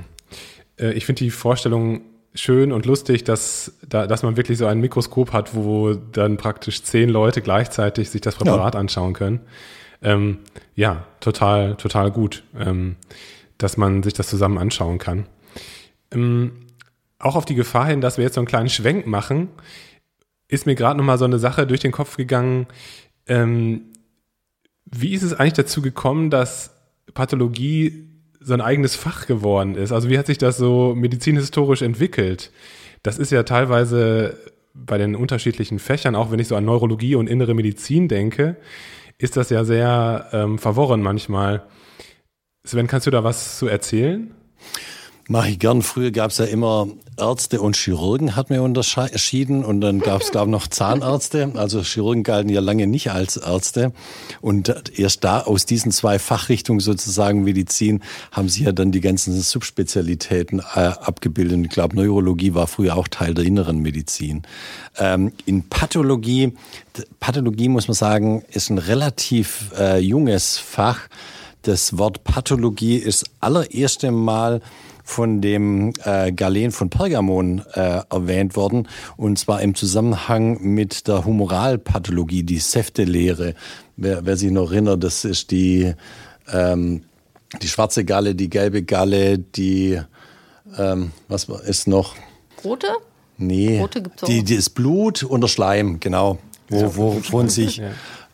Äh, 0.77 0.91
ich 0.93 1.05
finde 1.05 1.23
die 1.23 1.31
Vorstellung 1.31 2.01
schön 2.35 2.71
und 2.71 2.85
lustig, 2.85 3.23
dass, 3.23 3.73
da, 3.87 4.07
dass 4.07 4.23
man 4.23 4.37
wirklich 4.37 4.57
so 4.57 4.65
ein 4.65 4.79
Mikroskop 4.79 5.33
hat, 5.33 5.55
wo 5.55 5.93
dann 5.93 6.37
praktisch 6.37 6.83
zehn 6.83 7.09
Leute 7.09 7.41
gleichzeitig 7.41 8.09
sich 8.09 8.21
das 8.21 8.35
Präparat 8.35 8.73
ja. 8.73 8.79
anschauen 8.79 9.13
können. 9.13 9.41
Ähm, 10.01 10.39
ja, 10.75 11.05
total, 11.19 11.75
total 11.75 12.11
gut, 12.11 12.43
ähm, 12.59 12.97
dass 13.57 13.77
man 13.77 14.03
sich 14.03 14.13
das 14.13 14.27
zusammen 14.27 14.57
anschauen 14.57 14.97
kann. 14.97 15.27
Ähm, 16.11 16.53
auch 17.23 17.35
auf 17.35 17.45
die 17.45 17.55
Gefahr 17.55 17.87
hin, 17.87 18.01
dass 18.01 18.17
wir 18.17 18.23
jetzt 18.23 18.35
so 18.35 18.41
einen 18.41 18.47
kleinen 18.47 18.69
Schwenk 18.69 19.07
machen, 19.07 19.49
ist 20.47 20.65
mir 20.65 20.75
gerade 20.75 20.97
nochmal 20.97 21.17
so 21.17 21.25
eine 21.25 21.39
Sache 21.39 21.65
durch 21.65 21.79
den 21.79 21.91
Kopf 21.91 22.17
gegangen. 22.17 22.67
Ähm, 23.27 23.85
wie 24.85 25.13
ist 25.13 25.23
es 25.23 25.33
eigentlich 25.33 25.53
dazu 25.53 25.81
gekommen, 25.81 26.29
dass 26.29 26.71
Pathologie 27.13 28.09
so 28.39 28.53
ein 28.53 28.61
eigenes 28.61 28.95
Fach 28.95 29.25
geworden 29.25 29.75
ist? 29.75 29.91
Also 29.91 30.09
wie 30.09 30.17
hat 30.17 30.27
sich 30.27 30.37
das 30.37 30.57
so 30.57 30.93
medizinhistorisch 30.95 31.81
entwickelt? 31.81 32.51
Das 33.01 33.17
ist 33.17 33.31
ja 33.31 33.43
teilweise 33.43 34.37
bei 34.73 34.97
den 34.97 35.15
unterschiedlichen 35.15 35.79
Fächern, 35.79 36.15
auch 36.15 36.31
wenn 36.31 36.39
ich 36.39 36.47
so 36.47 36.55
an 36.55 36.65
Neurologie 36.65 37.15
und 37.15 37.29
innere 37.29 37.53
Medizin 37.53 38.07
denke, 38.07 38.57
ist 39.17 39.37
das 39.37 39.49
ja 39.49 39.63
sehr 39.63 40.27
ähm, 40.33 40.57
verworren 40.57 41.01
manchmal. 41.01 41.63
Sven, 42.65 42.87
kannst 42.87 43.07
du 43.07 43.11
da 43.11 43.23
was 43.23 43.57
zu 43.57 43.67
erzählen? 43.67 44.33
Mache 45.27 45.49
ich 45.49 45.59
gern. 45.59 45.81
Früher 45.81 46.11
gab 46.11 46.31
es 46.31 46.37
ja 46.37 46.45
immer 46.45 46.87
Ärzte 47.17 47.61
und 47.61 47.75
Chirurgen, 47.75 48.35
hat 48.35 48.49
man 48.49 48.59
unterschieden. 48.59 49.63
Und 49.63 49.81
dann 49.81 49.99
gab 49.99 50.21
es, 50.21 50.31
glaube 50.31 50.47
ich, 50.47 50.51
noch 50.51 50.67
Zahnärzte. 50.67 51.51
Also 51.55 51.81
Chirurgen 51.81 52.23
galten 52.23 52.49
ja 52.49 52.61
lange 52.61 52.87
nicht 52.87 53.11
als 53.11 53.37
Ärzte. 53.37 53.93
Und 54.41 54.73
erst 54.97 55.23
da 55.23 55.41
aus 55.41 55.65
diesen 55.65 55.91
zwei 55.91 56.19
Fachrichtungen 56.19 56.79
sozusagen 56.79 57.43
Medizin 57.43 58.01
haben 58.31 58.49
sich 58.49 58.63
ja 58.63 58.71
dann 58.71 58.91
die 58.91 59.01
ganzen 59.01 59.39
Subspezialitäten 59.39 60.59
äh, 60.59 60.79
abgebildet. 60.79 61.57
Und 61.57 61.65
ich 61.65 61.71
glaube, 61.71 61.95
Neurologie 61.95 62.53
war 62.53 62.67
früher 62.67 62.95
auch 62.95 63.07
Teil 63.07 63.33
der 63.33 63.45
inneren 63.45 63.79
Medizin. 63.79 64.43
Ähm, 64.97 65.31
in 65.45 65.67
Pathologie, 65.69 66.53
Pathologie 67.19 67.69
muss 67.69 67.87
man 67.87 67.95
sagen, 67.95 68.43
ist 68.51 68.69
ein 68.69 68.77
relativ 68.77 69.71
äh, 69.77 69.99
junges 69.99 70.57
Fach. 70.57 70.99
Das 71.63 71.97
Wort 71.97 72.25
Pathologie 72.25 72.97
ist 72.97 73.25
allererste 73.39 74.11
Mal 74.11 74.61
von 75.03 75.41
dem 75.41 75.93
äh, 76.05 76.31
Galen 76.31 76.71
von 76.71 76.89
Pergamon 76.89 77.61
äh, 77.73 78.01
erwähnt 78.09 78.55
worden, 78.55 78.87
und 79.17 79.37
zwar 79.37 79.61
im 79.61 79.75
Zusammenhang 79.75 80.61
mit 80.61 81.07
der 81.07 81.25
Humoralpathologie, 81.25 82.43
die 82.43 82.59
Säftelehre. 82.59 83.53
Wer, 83.97 84.25
wer 84.25 84.37
sich 84.37 84.51
noch 84.51 84.71
erinnert, 84.71 85.03
das 85.03 85.25
ist 85.25 85.51
die, 85.51 85.93
ähm, 86.51 87.03
die 87.61 87.67
schwarze 87.67 88.05
Galle, 88.05 88.33
die 88.33 88.49
gelbe 88.49 88.83
Galle, 88.83 89.37
die, 89.37 89.99
ähm, 90.77 91.11
was 91.27 91.49
ist 91.49 91.87
noch? 91.87 92.15
Rote? 92.63 92.87
Nee, 93.37 93.79
Rote 93.79 94.01
gibt's 94.01 94.23
auch. 94.23 94.27
Die, 94.27 94.43
die 94.43 94.55
ist 94.55 94.69
Blut 94.69 95.23
und 95.23 95.41
der 95.41 95.49
Schleim, 95.49 95.99
genau. 95.99 96.39
Wo, 96.69 96.95
wo, 96.95 97.15
wovon 97.15 97.49
sich 97.49 97.81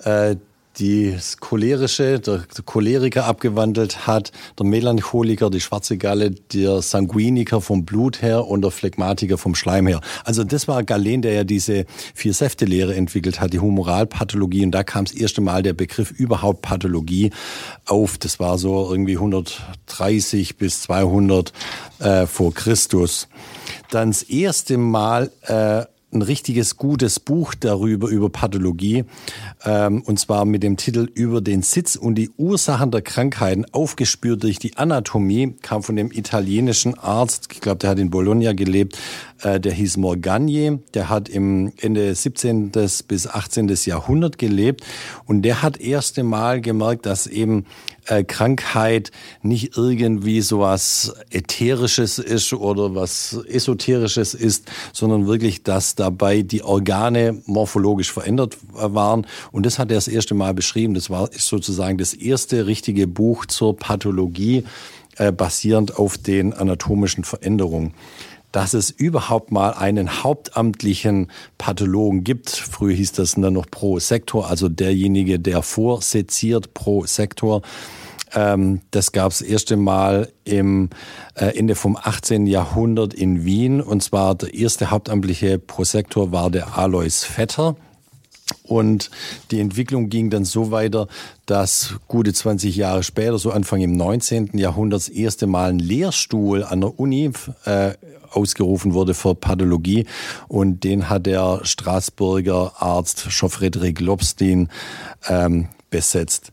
äh, 0.04 0.36
die 0.80 1.18
cholerische, 1.40 2.20
der 2.20 2.44
Choleriker 2.66 3.26
abgewandelt 3.26 4.08
hat, 4.08 4.32
der 4.58 4.66
Melancholiker, 4.66 5.50
die 5.50 5.60
schwarze 5.60 5.98
Galle, 5.98 6.32
der 6.32 6.82
Sanguiniker 6.82 7.62
vom 7.62 7.86
Blut 7.86 8.22
her 8.22 8.48
und 8.48 8.62
der 8.62 8.72
Phlegmatiker 8.72 9.38
vom 9.38 9.56
Schleim 9.56 9.88
her. 9.88 10.02
Also 10.24 10.44
das 10.44 10.68
war 10.68 10.84
Galen, 10.84 11.22
der 11.22 11.34
ja 11.34 11.44
diese 11.44 11.86
vier 12.16 12.34
Säfte-Lehre 12.34 12.96
entwickelt 12.96 13.42
hat, 13.42 13.54
die 13.54 13.60
Humoralpathologie 13.60 14.66
und 14.66 14.72
da 14.72 14.84
kam 14.84 15.06
das 15.06 15.14
erste 15.14 15.42
Mal 15.42 15.64
der 15.64 15.74
Begriff 15.74 16.12
überhaupt 16.12 16.62
Pathologie 16.62 17.32
auf. 17.86 18.18
Das 18.18 18.40
war 18.40 18.58
so 18.58 18.90
irgendwie 18.90 19.16
130 19.16 20.58
bis 20.58 20.82
200 20.84 21.54
äh, 22.00 22.26
vor 22.26 22.54
Christus. 22.54 23.28
Dann 23.92 24.12
das 24.12 24.24
erste 24.24 24.78
Mal 24.78 25.32
äh, 25.44 25.86
ein 26.12 26.22
richtiges 26.22 26.78
gutes 26.78 27.20
Buch 27.20 27.54
darüber, 27.54 28.10
über 28.10 28.30
Pathologie, 28.30 29.06
ähm, 29.64 30.02
und 30.02 30.20
zwar 30.20 30.46
mit 30.46 30.64
dem 30.64 30.78
Titel 30.78 31.08
Über 31.14 31.42
den 31.42 31.62
Sitz 31.62 31.96
und 31.96 32.16
die 32.16 32.32
Ursachen 32.38 32.92
der 32.92 33.02
Krankheiten, 33.02 33.66
aufgespürt 33.72 34.44
durch 34.44 34.58
die 34.58 34.76
Anatomie, 34.78 35.56
kam 35.62 35.84
von 35.84 35.96
dem 35.96 36.12
italienischen 36.12 36.98
Arzt, 36.98 37.50
ich 37.52 37.62
glaube, 37.62 37.78
der 37.78 37.92
hat 37.92 38.00
in 38.00 38.10
Bologna 38.10 38.54
gelebt, 38.54 38.98
äh, 39.44 39.60
der 39.60 39.74
hieß 39.74 39.98
Morgagni, 39.98 40.80
der 40.94 41.10
hat 41.10 41.30
im 41.30 41.74
Ende 41.78 42.14
17. 42.16 42.72
bis 43.08 43.28
18. 43.28 43.68
Jahrhundert 43.86 44.38
gelebt 44.38 44.84
und 45.26 45.44
der 45.44 45.62
hat 45.62 45.80
erste 45.80 46.24
Mal 46.24 46.62
gemerkt, 46.62 47.06
dass 47.06 47.28
eben 47.28 47.66
äh, 48.10 48.24
Krankheit 48.24 49.12
nicht 49.42 49.78
irgendwie 49.78 50.42
sowas 50.42 51.14
Ätherisches 51.30 52.18
ist 52.18 52.52
oder 52.54 52.96
was 52.96 53.40
Esoterisches 53.48 54.34
ist, 54.34 54.66
sondern 54.94 55.28
wirklich, 55.28 55.64
dass 55.64 55.96
dabei 55.96 56.42
die 56.42 56.64
Organe 56.64 57.42
morphologisch 57.46 58.12
verändert 58.12 58.58
waren. 58.74 59.28
Und 59.52 59.66
das 59.66 59.78
hat 59.80 59.92
er 59.92 59.96
das 59.96 60.08
erste 60.08 60.34
Mal 60.34 60.54
beschrieben. 60.54 60.96
Das 60.96 61.10
war 61.10 61.32
ist 61.32 61.48
sozusagen 61.48 61.98
das 61.98 62.14
erste 62.14 62.66
richtige 62.66 63.06
Buch 63.06 63.46
zur 63.46 63.76
Pathologie, 63.78 64.64
äh, 65.18 65.32
basierend 65.32 65.98
auf 65.98 66.18
den 66.18 66.54
anatomischen 66.54 67.24
Veränderungen 67.24 67.94
dass 68.52 68.74
es 68.74 68.90
überhaupt 68.90 69.52
mal 69.52 69.74
einen 69.74 70.24
hauptamtlichen 70.24 71.32
Pathologen 71.58 72.24
gibt. 72.24 72.50
Früher 72.50 72.96
hieß 72.96 73.14
das 73.14 73.36
dann 73.36 73.54
noch 73.54 73.70
pro 73.70 74.00
Sektor, 74.00 74.50
also 74.50 74.70
derjenige, 74.70 75.40
der 75.40 75.62
vorseziert 75.62 76.74
pro 76.74 77.06
Sektor. 77.06 77.62
Ähm, 78.34 78.82
das 78.92 79.12
gab 79.12 79.32
es 79.32 79.42
erste 79.42 79.78
Mal 79.78 80.32
im 80.44 80.90
äh, 81.36 81.58
Ende 81.58 81.76
vom 81.76 81.98
18. 81.98 82.48
Jahrhundert 82.48 83.14
in 83.14 83.46
Wien. 83.46 83.82
Und 83.82 84.04
zwar 84.04 84.36
der 84.36 84.54
erste 84.54 84.92
hauptamtliche 84.92 85.60
Prosektor 85.60 86.32
war 86.32 86.50
der 86.50 86.78
Alois 86.78 87.24
Vetter. 87.24 87.76
Und 88.64 89.10
die 89.52 89.60
Entwicklung 89.60 90.10
ging 90.10 90.30
dann 90.30 90.46
so 90.46 90.72
weiter, 90.72 91.08
dass 91.46 91.96
gute 92.08 92.34
20 92.34 92.76
Jahre 92.76 93.04
später, 93.04 93.38
so 93.38 93.52
Anfang 93.52 93.82
im 93.82 93.96
19. 93.98 94.52
Jahrhundert, 94.54 95.02
das 95.02 95.10
erste 95.10 95.48
Mal 95.48 95.72
ein 95.72 95.80
Lehrstuhl 95.80 96.64
an 96.64 96.82
der 96.82 97.00
Uni 97.00 97.32
äh, 97.66 97.94
ausgerufen 98.32 98.94
wurde 98.94 99.14
für 99.14 99.36
Pathologie. 99.36 100.06
Und 100.48 100.84
den 100.84 101.10
hat 101.10 101.26
der 101.26 101.62
Straßburger 101.64 102.74
Arzt 102.78 103.28
Jean-Frédéric 103.30 104.02
Lobstein 104.04 104.70
ähm, 105.28 105.70
besetzt. 105.90 106.52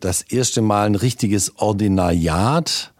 Das 0.00 0.22
erste 0.22 0.60
Mal 0.60 0.86
ein 0.86 0.94
richtiges 0.94 1.56
Ordinariat 1.56 2.92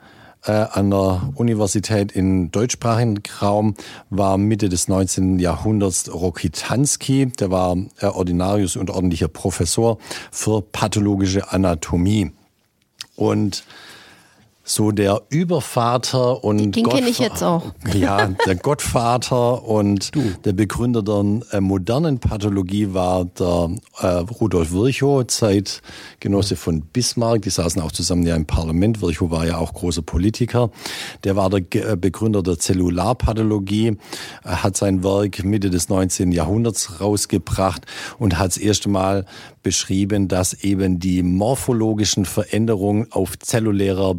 äh, 0.46 0.52
an 0.52 0.90
der 0.90 1.32
Universität 1.34 2.12
in 2.12 2.50
deutschsprachigen 2.50 3.22
Raum 3.42 3.74
war 4.10 4.38
Mitte 4.38 4.68
des 4.68 4.88
19. 4.88 5.38
Jahrhunderts 5.38 6.12
Rokitansky. 6.12 7.26
Der 7.26 7.50
war 7.50 7.76
äh, 8.00 8.06
Ordinarius 8.06 8.76
und 8.76 8.90
ordentlicher 8.90 9.28
Professor 9.28 9.98
für 10.30 10.62
pathologische 10.62 11.52
Anatomie. 11.52 12.32
Und 13.16 13.64
so 14.68 14.90
der 14.90 15.22
Übervater 15.30 16.42
und 16.42 16.74
den 16.74 16.86
kenne 16.88 17.08
ich 17.08 17.20
jetzt 17.20 17.42
auch. 17.42 17.62
Ja, 17.94 18.26
der 18.44 18.56
Gottvater 18.56 19.62
und 19.62 20.14
du. 20.14 20.34
der 20.44 20.52
Begründer 20.52 21.02
der 21.02 21.40
äh, 21.52 21.60
modernen 21.60 22.18
Pathologie 22.18 22.92
war 22.92 23.24
der 23.24 23.70
äh, 24.00 24.06
Rudolf 24.06 24.72
Virchow, 24.72 25.24
Zeitgenosse 25.26 26.56
von 26.56 26.82
Bismarck. 26.82 27.42
Die 27.42 27.50
saßen 27.50 27.80
auch 27.80 27.92
zusammen 27.92 28.26
ja 28.26 28.34
im 28.34 28.44
Parlament. 28.44 29.00
Virchow 29.00 29.30
war 29.30 29.46
ja 29.46 29.56
auch 29.58 29.72
großer 29.72 30.02
Politiker. 30.02 30.70
Der 31.24 31.36
war 31.36 31.48
der 31.48 31.60
äh, 31.72 31.96
Begründer 31.96 32.42
der 32.42 32.58
Zellularpathologie, 32.58 33.96
er 34.42 34.62
hat 34.64 34.76
sein 34.76 35.04
Werk 35.04 35.44
Mitte 35.44 35.70
des 35.70 35.88
19. 35.88 36.32
Jahrhunderts 36.32 37.00
rausgebracht 37.00 37.86
und 38.18 38.38
hat 38.38 38.48
das 38.48 38.58
erste 38.58 38.88
Mal 38.88 39.26
beschrieben, 39.66 40.28
dass 40.28 40.54
eben 40.62 41.00
die 41.00 41.24
morphologischen 41.24 42.24
Veränderungen 42.24 43.10
auf 43.10 43.36
zellulärer 43.36 44.14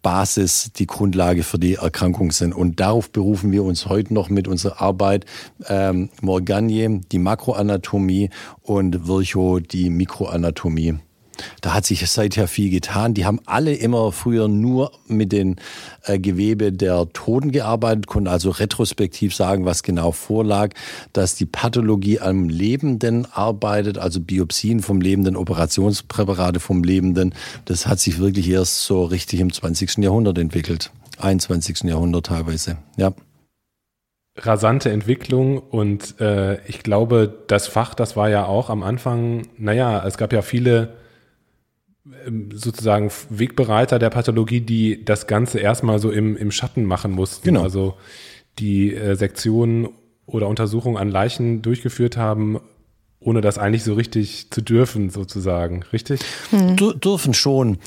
Basis 0.00 0.70
die 0.74 0.86
Grundlage 0.86 1.42
für 1.42 1.58
die 1.58 1.74
Erkrankung 1.74 2.32
sind. 2.32 2.54
Und 2.54 2.80
darauf 2.80 3.10
berufen 3.10 3.52
wir 3.52 3.62
uns 3.62 3.90
heute 3.90 4.14
noch 4.14 4.30
mit 4.30 4.48
unserer 4.48 4.80
Arbeit 4.80 5.26
ähm, 5.68 6.08
Morganie, 6.22 7.02
die 7.12 7.18
Makroanatomie 7.18 8.30
und 8.62 9.06
Virchow, 9.06 9.60
die 9.60 9.90
Mikroanatomie. 9.90 10.94
Da 11.60 11.74
hat 11.74 11.86
sich 11.86 12.06
seither 12.10 12.48
viel 12.48 12.70
getan. 12.70 13.14
Die 13.14 13.24
haben 13.24 13.40
alle 13.46 13.74
immer 13.74 14.12
früher 14.12 14.48
nur 14.48 14.92
mit 15.06 15.32
den 15.32 15.56
äh, 16.04 16.18
Gewebe 16.18 16.72
der 16.72 17.08
Toten 17.12 17.52
gearbeitet, 17.52 18.06
konnten 18.06 18.28
also 18.28 18.50
retrospektiv 18.50 19.34
sagen, 19.34 19.64
was 19.64 19.82
genau 19.82 20.12
vorlag, 20.12 20.70
dass 21.12 21.34
die 21.34 21.46
Pathologie 21.46 22.20
am 22.20 22.48
Lebenden 22.48 23.26
arbeitet, 23.32 23.98
also 23.98 24.20
Biopsien 24.20 24.80
vom 24.80 25.00
Lebenden, 25.00 25.36
Operationspräparate 25.36 26.60
vom 26.60 26.82
Lebenden. 26.84 27.34
Das 27.64 27.86
hat 27.86 28.00
sich 28.00 28.18
wirklich 28.18 28.48
erst 28.48 28.84
so 28.84 29.04
richtig 29.04 29.40
im 29.40 29.52
20. 29.52 29.98
Jahrhundert 29.98 30.38
entwickelt. 30.38 30.90
21. 31.18 31.84
Jahrhundert 31.84 32.26
teilweise, 32.26 32.78
ja 32.96 33.12
rasante 34.38 34.90
Entwicklung 34.90 35.58
und 35.58 36.20
äh, 36.20 36.60
ich 36.66 36.82
glaube, 36.82 37.32
das 37.46 37.66
Fach, 37.66 37.94
das 37.94 38.16
war 38.16 38.28
ja 38.28 38.44
auch 38.44 38.70
am 38.70 38.82
Anfang, 38.82 39.46
naja, 39.56 40.04
es 40.06 40.18
gab 40.18 40.32
ja 40.32 40.42
viele 40.42 40.94
sozusagen 42.52 43.10
Wegbereiter 43.30 43.98
der 43.98 44.10
Pathologie, 44.10 44.60
die 44.60 45.04
das 45.04 45.26
Ganze 45.26 45.58
erstmal 45.58 45.98
so 45.98 46.10
im, 46.10 46.36
im 46.36 46.50
Schatten 46.50 46.84
machen 46.84 47.12
mussten. 47.12 47.44
Genau. 47.44 47.62
Also 47.62 47.94
die 48.58 48.94
äh, 48.94 49.14
Sektionen 49.16 49.88
oder 50.26 50.48
Untersuchungen 50.48 50.96
an 50.96 51.08
Leichen 51.08 51.62
durchgeführt 51.62 52.16
haben, 52.16 52.60
ohne 53.20 53.40
das 53.40 53.58
eigentlich 53.58 53.84
so 53.84 53.94
richtig 53.94 54.50
zu 54.50 54.60
dürfen, 54.60 55.10
sozusagen. 55.10 55.84
Richtig? 55.92 56.20
Hm. 56.50 56.76
dürfen 56.76 57.34
schon. 57.34 57.78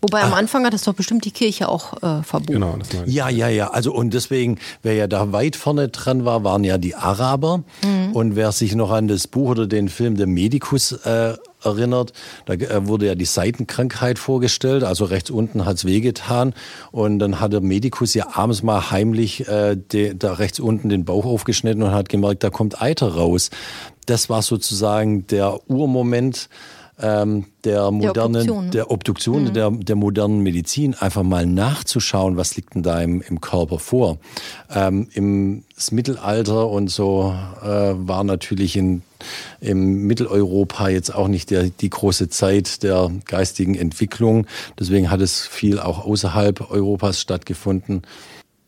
Wobei 0.00 0.22
am 0.22 0.32
Anfang 0.32 0.64
hat 0.64 0.74
es 0.74 0.82
doch 0.82 0.94
bestimmt 0.94 1.24
die 1.24 1.30
Kirche 1.30 1.68
auch 1.68 1.94
äh, 2.02 2.22
verboten. 2.22 2.52
Genau, 2.54 2.76
das 2.76 2.92
meine 2.92 3.06
ich. 3.06 3.14
Ja, 3.14 3.28
ja, 3.28 3.48
ja. 3.48 3.70
Also 3.70 3.92
und 3.92 4.14
deswegen, 4.14 4.58
wer 4.82 4.94
ja 4.94 5.06
da 5.06 5.32
weit 5.32 5.56
vorne 5.56 5.88
dran 5.88 6.24
war, 6.24 6.44
waren 6.44 6.64
ja 6.64 6.78
die 6.78 6.94
Araber. 6.94 7.64
Mhm. 7.82 8.12
Und 8.12 8.36
wer 8.36 8.52
sich 8.52 8.74
noch 8.74 8.90
an 8.90 9.08
das 9.08 9.28
Buch 9.28 9.50
oder 9.50 9.66
den 9.66 9.88
Film 9.88 10.16
Der 10.16 10.26
Medikus 10.26 10.92
äh, 10.92 11.34
erinnert. 11.64 12.12
Da 12.46 12.54
äh, 12.54 12.86
wurde 12.86 13.06
ja 13.06 13.14
die 13.14 13.24
Seitenkrankheit 13.24 14.18
vorgestellt, 14.18 14.84
also 14.84 15.04
rechts 15.04 15.30
unten 15.30 15.64
hat's 15.64 15.84
wehgetan 15.84 16.54
und 16.92 17.18
dann 17.18 17.40
hat 17.40 17.52
der 17.52 17.60
Medikus 17.60 18.14
ja 18.14 18.28
abends 18.34 18.62
mal 18.62 18.90
heimlich 18.90 19.48
äh, 19.48 19.76
de, 19.76 20.14
da 20.14 20.34
rechts 20.34 20.60
unten 20.60 20.88
den 20.88 21.04
Bauch 21.04 21.24
aufgeschnitten 21.24 21.82
und 21.82 21.92
hat 21.92 22.08
gemerkt, 22.08 22.44
da 22.44 22.50
kommt 22.50 22.80
Eiter 22.80 23.14
raus. 23.14 23.50
Das 24.06 24.28
war 24.28 24.42
sozusagen 24.42 25.26
der 25.26 25.58
Urmoment, 25.70 26.48
ähm, 27.00 27.46
der 27.64 27.90
modernen, 27.90 28.32
der 28.34 28.44
Obduktion, 28.44 28.70
der, 28.70 28.90
Obduktion 28.90 29.44
mhm. 29.44 29.52
der, 29.54 29.70
der 29.70 29.96
modernen 29.96 30.40
Medizin, 30.40 30.94
einfach 30.94 31.22
mal 31.22 31.44
nachzuschauen, 31.46 32.36
was 32.36 32.56
liegt 32.56 32.74
denn 32.74 32.82
da 32.82 33.00
im, 33.00 33.20
im 33.22 33.40
Körper 33.40 33.78
vor. 33.78 34.18
Ähm, 34.72 35.08
Im 35.12 35.64
Mittelalter 35.90 36.68
und 36.68 36.88
so 36.88 37.34
äh, 37.62 37.66
war 37.66 38.22
natürlich 38.22 38.76
in, 38.76 39.02
im 39.60 40.06
Mitteleuropa 40.06 40.88
jetzt 40.88 41.14
auch 41.14 41.28
nicht 41.28 41.50
der, 41.50 41.64
die 41.64 41.90
große 41.90 42.28
Zeit 42.28 42.82
der 42.82 43.10
geistigen 43.26 43.74
Entwicklung. 43.74 44.46
Deswegen 44.78 45.10
hat 45.10 45.20
es 45.20 45.46
viel 45.46 45.80
auch 45.80 46.04
außerhalb 46.04 46.70
Europas 46.70 47.20
stattgefunden. 47.20 48.02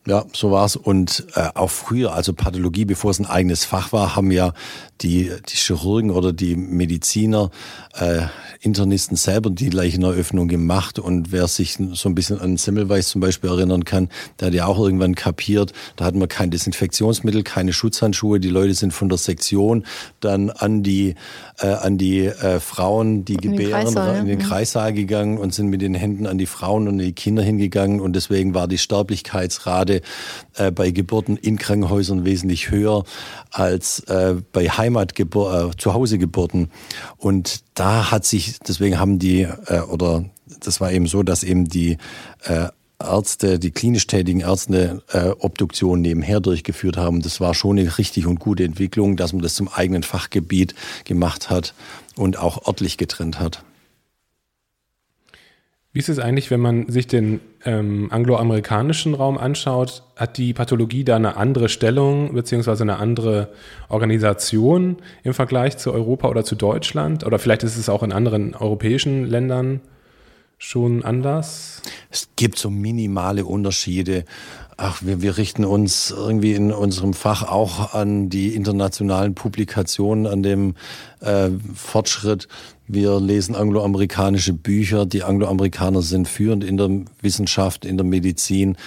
Ja, 0.07 0.25
so 0.31 0.51
war's. 0.51 0.77
Und 0.77 1.27
äh, 1.35 1.49
auch 1.53 1.69
früher, 1.69 2.13
also 2.13 2.31
Pathologie, 2.31 2.85
bevor 2.85 3.11
es 3.11 3.19
ein 3.19 3.25
eigenes 3.25 3.65
Fach 3.65 3.91
war, 3.91 4.15
haben 4.15 4.31
ja 4.31 4.53
die, 5.01 5.31
die 5.47 5.55
Chirurgen 5.55 6.11
oder 6.11 6.33
die 6.33 6.55
Mediziner, 6.55 7.51
äh, 7.93 8.23
Internisten 8.61 9.15
selber 9.17 9.49
die 9.49 9.69
Leicheneröffnung 9.69 10.47
gemacht. 10.47 10.99
Und 10.99 11.31
wer 11.31 11.47
sich 11.47 11.77
so 11.93 12.09
ein 12.09 12.15
bisschen 12.15 12.39
an 12.39 12.57
Semmelweis 12.57 13.09
zum 13.09 13.21
Beispiel 13.21 13.49
erinnern 13.49 13.85
kann, 13.85 14.09
der 14.39 14.47
hat 14.47 14.53
ja 14.53 14.65
auch 14.65 14.79
irgendwann 14.79 15.15
kapiert, 15.15 15.73
da 15.95 16.05
hatten 16.05 16.19
wir 16.19 16.27
kein 16.27 16.51
Desinfektionsmittel, 16.51 17.43
keine 17.43 17.73
Schutzhandschuhe. 17.73 18.39
Die 18.39 18.49
Leute 18.49 18.73
sind 18.73 18.93
von 18.93 19.09
der 19.09 19.17
Sektion 19.17 19.85
dann 20.19 20.49
an 20.49 20.83
die, 20.83 21.15
äh, 21.59 21.67
an 21.67 21.97
die 21.97 22.25
äh, 22.25 22.59
Frauen, 22.59 23.25
die 23.25 23.35
in 23.35 23.41
gebären, 23.41 23.83
Kreissaal, 23.83 24.17
in 24.17 24.25
den 24.25 24.39
Kreissaal 24.39 24.93
gegangen 24.93 25.37
und 25.37 25.53
sind 25.53 25.67
mit 25.67 25.81
den 25.81 25.93
Händen 25.93 26.25
an 26.25 26.37
die 26.37 26.45
Frauen 26.45 26.87
und 26.87 26.97
die 26.97 27.13
Kinder 27.13 27.43
hingegangen. 27.43 28.01
Und 28.01 28.15
deswegen 28.15 28.53
war 28.53 28.67
die 28.67 28.77
Sterblichkeitsrate 28.77 30.01
äh, 30.57 30.71
bei 30.71 30.91
Geburten 30.91 31.37
in 31.37 31.57
Krankenhäusern 31.57 32.25
wesentlich 32.25 32.71
höher 32.71 33.03
als 33.51 33.99
äh, 34.01 34.35
bei 34.51 34.69
Heimatgebur 34.69 35.71
äh, 35.71 35.77
Zuhausegeburten. 35.77 36.69
Und 37.17 37.61
da 37.73 38.11
hat 38.11 38.25
sich, 38.25 38.59
deswegen 38.59 38.99
haben 38.99 39.19
die, 39.19 39.47
äh, 39.67 39.81
oder 39.81 40.25
das 40.59 40.81
war 40.81 40.91
eben 40.91 41.07
so, 41.07 41.23
dass 41.23 41.43
eben 41.43 41.67
die 41.67 41.97
äh, 42.43 42.67
Ärzte, 42.99 43.59
die 43.59 43.71
klinisch 43.71 44.07
tätigen 44.07 44.39
Ärzte 44.39 45.03
äh, 45.11 45.29
Obduktion 45.39 46.01
nebenher 46.01 46.39
durchgeführt 46.39 46.97
haben. 46.97 47.21
Das 47.21 47.39
war 47.39 47.53
schon 47.53 47.77
eine 47.77 47.97
richtig 47.97 48.25
und 48.25 48.39
gute 48.39 48.63
Entwicklung, 48.63 49.17
dass 49.17 49.33
man 49.33 49.43
das 49.43 49.53
zum 49.53 49.67
eigenen 49.67 50.03
Fachgebiet 50.03 50.73
gemacht 51.05 51.49
hat 51.49 51.73
und 52.15 52.39
auch 52.39 52.67
örtlich 52.67 52.97
getrennt 52.97 53.39
hat. 53.39 53.63
Wie 55.97 55.99
ist 55.99 56.09
es 56.09 56.19
eigentlich, 56.19 56.51
wenn 56.51 56.59
man 56.59 56.87
sich 56.89 57.07
den 57.07 57.39
ähm, 57.65 58.09
angloamerikanischen 58.11 59.15
Raum 59.15 59.35
anschaut? 59.35 60.03
Hat 60.15 60.37
die 60.37 60.53
Pathologie 60.53 61.03
da 61.03 61.15
eine 61.15 61.37
andere 61.37 61.69
Stellung 61.69 62.35
beziehungsweise 62.35 62.83
eine 62.83 62.97
andere 62.97 63.49
Organisation 63.89 64.97
im 65.23 65.33
Vergleich 65.33 65.79
zu 65.79 65.91
Europa 65.91 66.27
oder 66.27 66.45
zu 66.45 66.53
Deutschland? 66.53 67.25
Oder 67.25 67.39
vielleicht 67.39 67.63
ist 67.63 67.77
es 67.77 67.89
auch 67.89 68.03
in 68.03 68.11
anderen 68.11 68.53
europäischen 68.53 69.25
Ländern 69.25 69.81
schon 70.59 71.03
anders? 71.03 71.81
Es 72.11 72.29
gibt 72.35 72.59
so 72.59 72.69
minimale 72.69 73.43
Unterschiede. 73.45 74.25
Ach, 74.79 75.01
wir, 75.03 75.23
wir 75.23 75.37
richten 75.37 75.65
uns 75.65 76.11
irgendwie 76.11 76.53
in 76.53 76.71
unserem 76.71 77.15
Fach 77.15 77.41
auch 77.41 77.95
an 77.95 78.29
die 78.29 78.53
internationalen 78.53 79.33
Publikationen, 79.33 80.27
an 80.27 80.43
dem 80.43 80.75
äh, 81.21 81.49
Fortschritt. 81.73 82.47
Wir 82.87 83.19
lesen 83.19 83.55
angloamerikanische 83.55 84.53
Bücher. 84.53 85.05
Die 85.05 85.23
Angloamerikaner 85.23 86.01
sind 86.01 86.27
führend 86.27 86.63
in 86.63 86.77
der 86.77 86.89
Wissenschaft, 87.21 87.85
in 87.85 87.97
der 87.97 88.05
Medizin. 88.05 88.77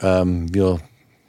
Ähm, 0.00 0.52
wir 0.54 0.80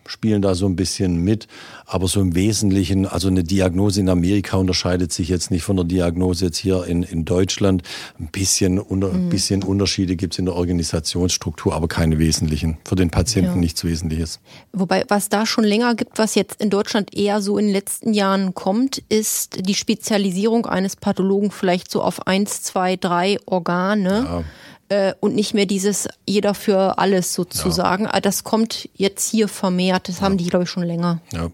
spielen 0.10 0.41
da 0.41 0.55
so 0.55 0.66
ein 0.66 0.76
bisschen 0.76 1.24
mit. 1.24 1.47
Aber 1.86 2.07
so 2.07 2.22
im 2.22 2.36
Wesentlichen, 2.36 3.05
also 3.05 3.28
eine 3.28 3.43
Diagnose 3.43 3.99
in 3.99 4.10
Amerika 4.10 4.57
unterscheidet 4.57 5.12
sich 5.12 5.30
jetzt 5.30 5.51
nicht 5.51 5.64
von 5.64 5.76
der 5.76 5.86
Diagnose 5.86 6.45
jetzt 6.45 6.57
hier 6.57 6.86
in, 6.86 7.03
in 7.03 7.26
Deutschland. 7.26 7.84
Ein 8.20 8.28
bisschen, 8.28 8.80
unter, 8.80 9.12
mhm. 9.14 9.30
bisschen 9.30 9.64
Unterschiede 9.64 10.16
gibt 10.16 10.34
es 10.34 10.39
in 10.39 10.45
der 10.45 10.55
Organisationsstruktur, 10.55 11.74
aber 11.74 11.88
keine 11.88 12.20
wesentlichen. 12.20 12.78
Für 12.86 12.95
den 12.95 13.10
Patienten 13.10 13.51
ja. 13.51 13.57
nichts 13.57 13.84
Wesentliches. 13.84 14.39
Wobei, 14.74 15.05
was 15.07 15.30
da 15.30 15.45
schon 15.45 15.64
länger 15.64 15.95
gibt, 15.95 16.18
was 16.18 16.36
jetzt 16.36 16.62
in 16.62 16.70
Deutschland 16.70 17.16
eher 17.16 17.41
so 17.41 17.57
in 17.57 17.66
den 17.66 17.74
letzten 17.74 18.14
Jahren 18.14 18.53
kommt, 18.53 19.03
ist 19.10 19.68
die 19.68 19.76
Spezialisierung 19.76 20.66
eines 20.66 20.95
Pathologen 20.95 21.51
vielleicht 21.51 21.91
so 21.91 22.01
auf 22.01 22.28
eins, 22.28 22.62
zwei, 22.62 22.95
drei 22.95 23.38
Organe. 23.45 24.10
Ja 24.10 24.43
äh, 24.90 25.14
und 25.20 25.36
nicht 25.36 25.54
mehr 25.54 25.66
dieses 25.66 26.08
jeder 26.28 26.54
für 26.54 26.98
alles 26.98 27.34
sozusagen. 27.34 28.06
Ja. 28.06 28.20
Das 28.20 28.44
kommt 28.44 28.90
jetzt 28.94 29.30
hier 29.30 29.48
vermehrt. 29.48 30.10
Das 30.10 30.18
ja. 30.18 30.24
haben 30.24 30.38
die, 30.38 30.48
glaube 30.48 30.64
ich, 30.64 30.70
schon 30.70 30.84
länger. 30.84 31.22
Ja. 31.32 31.52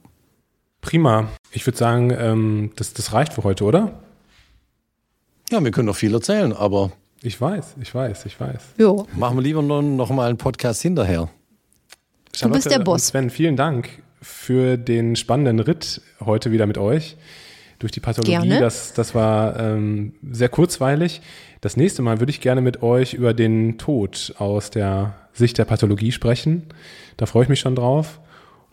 Prima. 0.81 1.29
Ich 1.51 1.65
würde 1.65 1.77
sagen, 1.77 2.11
ähm, 2.11 2.71
das, 2.75 2.93
das 2.93 3.13
reicht 3.13 3.33
für 3.33 3.43
heute, 3.43 3.63
oder? 3.63 3.99
Ja, 5.51 5.63
wir 5.63 5.71
können 5.71 5.87
noch 5.87 5.95
viel 5.95 6.13
erzählen, 6.13 6.53
aber. 6.53 6.91
Ich 7.21 7.39
weiß, 7.39 7.75
ich 7.81 7.93
weiß, 7.93 8.25
ich 8.25 8.39
weiß. 8.39 8.61
Jo. 8.77 9.07
Machen 9.15 9.37
wir 9.37 9.41
lieber 9.41 9.61
noch, 9.61 9.81
noch 9.81 10.11
mal 10.11 10.29
einen 10.29 10.37
Podcast 10.37 10.81
hinterher. 10.81 11.29
du 12.39 12.49
bist 12.49 12.69
der 12.69 12.79
Boss. 12.79 13.07
Sven, 13.07 13.29
vielen 13.29 13.55
Dank 13.55 13.89
für 14.21 14.77
den 14.77 15.15
spannenden 15.15 15.59
Ritt 15.59 16.01
heute 16.19 16.51
wieder 16.51 16.67
mit 16.67 16.77
euch 16.77 17.15
durch 17.79 17.91
die 17.91 17.99
Pathologie. 17.99 18.31
Gerne. 18.31 18.59
Das, 18.59 18.93
das 18.93 19.15
war 19.15 19.59
ähm, 19.59 20.13
sehr 20.31 20.49
kurzweilig. 20.49 21.21
Das 21.65 21.77
nächste 21.77 22.03
Mal 22.03 22.19
würde 22.19 22.29
ich 22.29 22.41
gerne 22.41 22.61
mit 22.61 22.83
euch 22.83 23.15
über 23.15 23.33
den 23.33 23.79
Tod 23.79 24.35
aus 24.37 24.69
der 24.69 25.15
Sicht 25.33 25.57
der 25.57 25.65
Pathologie 25.65 26.11
sprechen. 26.11 26.67
Da 27.17 27.25
freue 27.25 27.41
ich 27.41 27.49
mich 27.49 27.59
schon 27.59 27.75
drauf. 27.75 28.19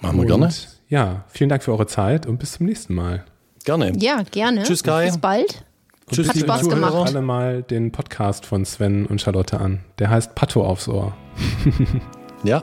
Machen 0.03 0.17
wir 0.17 0.21
und, 0.21 0.41
gerne. 0.41 0.53
Ja, 0.91 1.25
vielen 1.29 1.49
Dank 1.49 1.63
für 1.63 1.73
eure 1.73 1.87
Zeit 1.87 2.27
und 2.27 2.37
bis 2.37 2.53
zum 2.53 2.67
nächsten 2.67 2.93
Mal. 2.93 3.25
Gerne. 3.65 3.93
Ja, 3.99 4.23
gerne. 4.31 4.65
Tschüss, 4.65 4.83
Kai. 4.83 5.07
Bis 5.07 5.17
bald. 5.17 5.65
Und 6.05 6.17
Tschüss, 6.17 6.29
Hat 6.29 6.37
Spaß 6.37 6.61
Zuhörer. 6.65 6.75
gemacht. 6.75 7.09
alle 7.09 7.23
mal 7.23 7.63
den 7.63 7.93
Podcast 7.93 8.45
von 8.45 8.67
Sven 8.67 9.07
und 9.07 9.23
Charlotte 9.23 9.59
an. 9.59 9.79
Der 9.99 10.11
heißt 10.11 10.35
Patto 10.35 10.63
aufs 10.63 10.87
Ohr. 10.87 11.17
ja, 12.45 12.63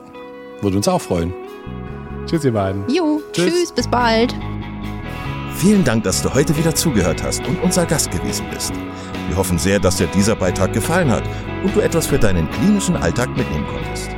würde 0.60 0.76
uns 0.76 0.86
auch 0.86 1.00
freuen. 1.00 1.34
Tschüss, 2.26 2.44
ihr 2.44 2.52
beiden. 2.52 2.88
Jo, 2.88 3.20
tschüss, 3.32 3.52
tschüss 3.52 3.72
bis 3.72 3.88
bald. 3.88 4.32
Vielen 5.56 5.82
Dank, 5.82 6.04
dass 6.04 6.22
du 6.22 6.32
heute 6.32 6.56
wieder 6.56 6.72
zugehört 6.72 7.20
hast 7.20 7.44
und 7.48 7.60
unser 7.64 7.84
Gast 7.84 8.12
gewesen 8.12 8.46
bist. 8.54 8.72
Wir 9.30 9.36
hoffen 9.36 9.58
sehr, 9.58 9.78
dass 9.78 9.94
dir 9.94 10.08
dieser 10.08 10.34
Beitrag 10.34 10.72
gefallen 10.72 11.08
hat 11.08 11.22
und 11.62 11.76
du 11.76 11.80
etwas 11.80 12.08
für 12.08 12.18
deinen 12.18 12.50
klinischen 12.50 12.96
Alltag 12.96 13.28
mitnehmen 13.36 13.64
konntest. 13.72 14.10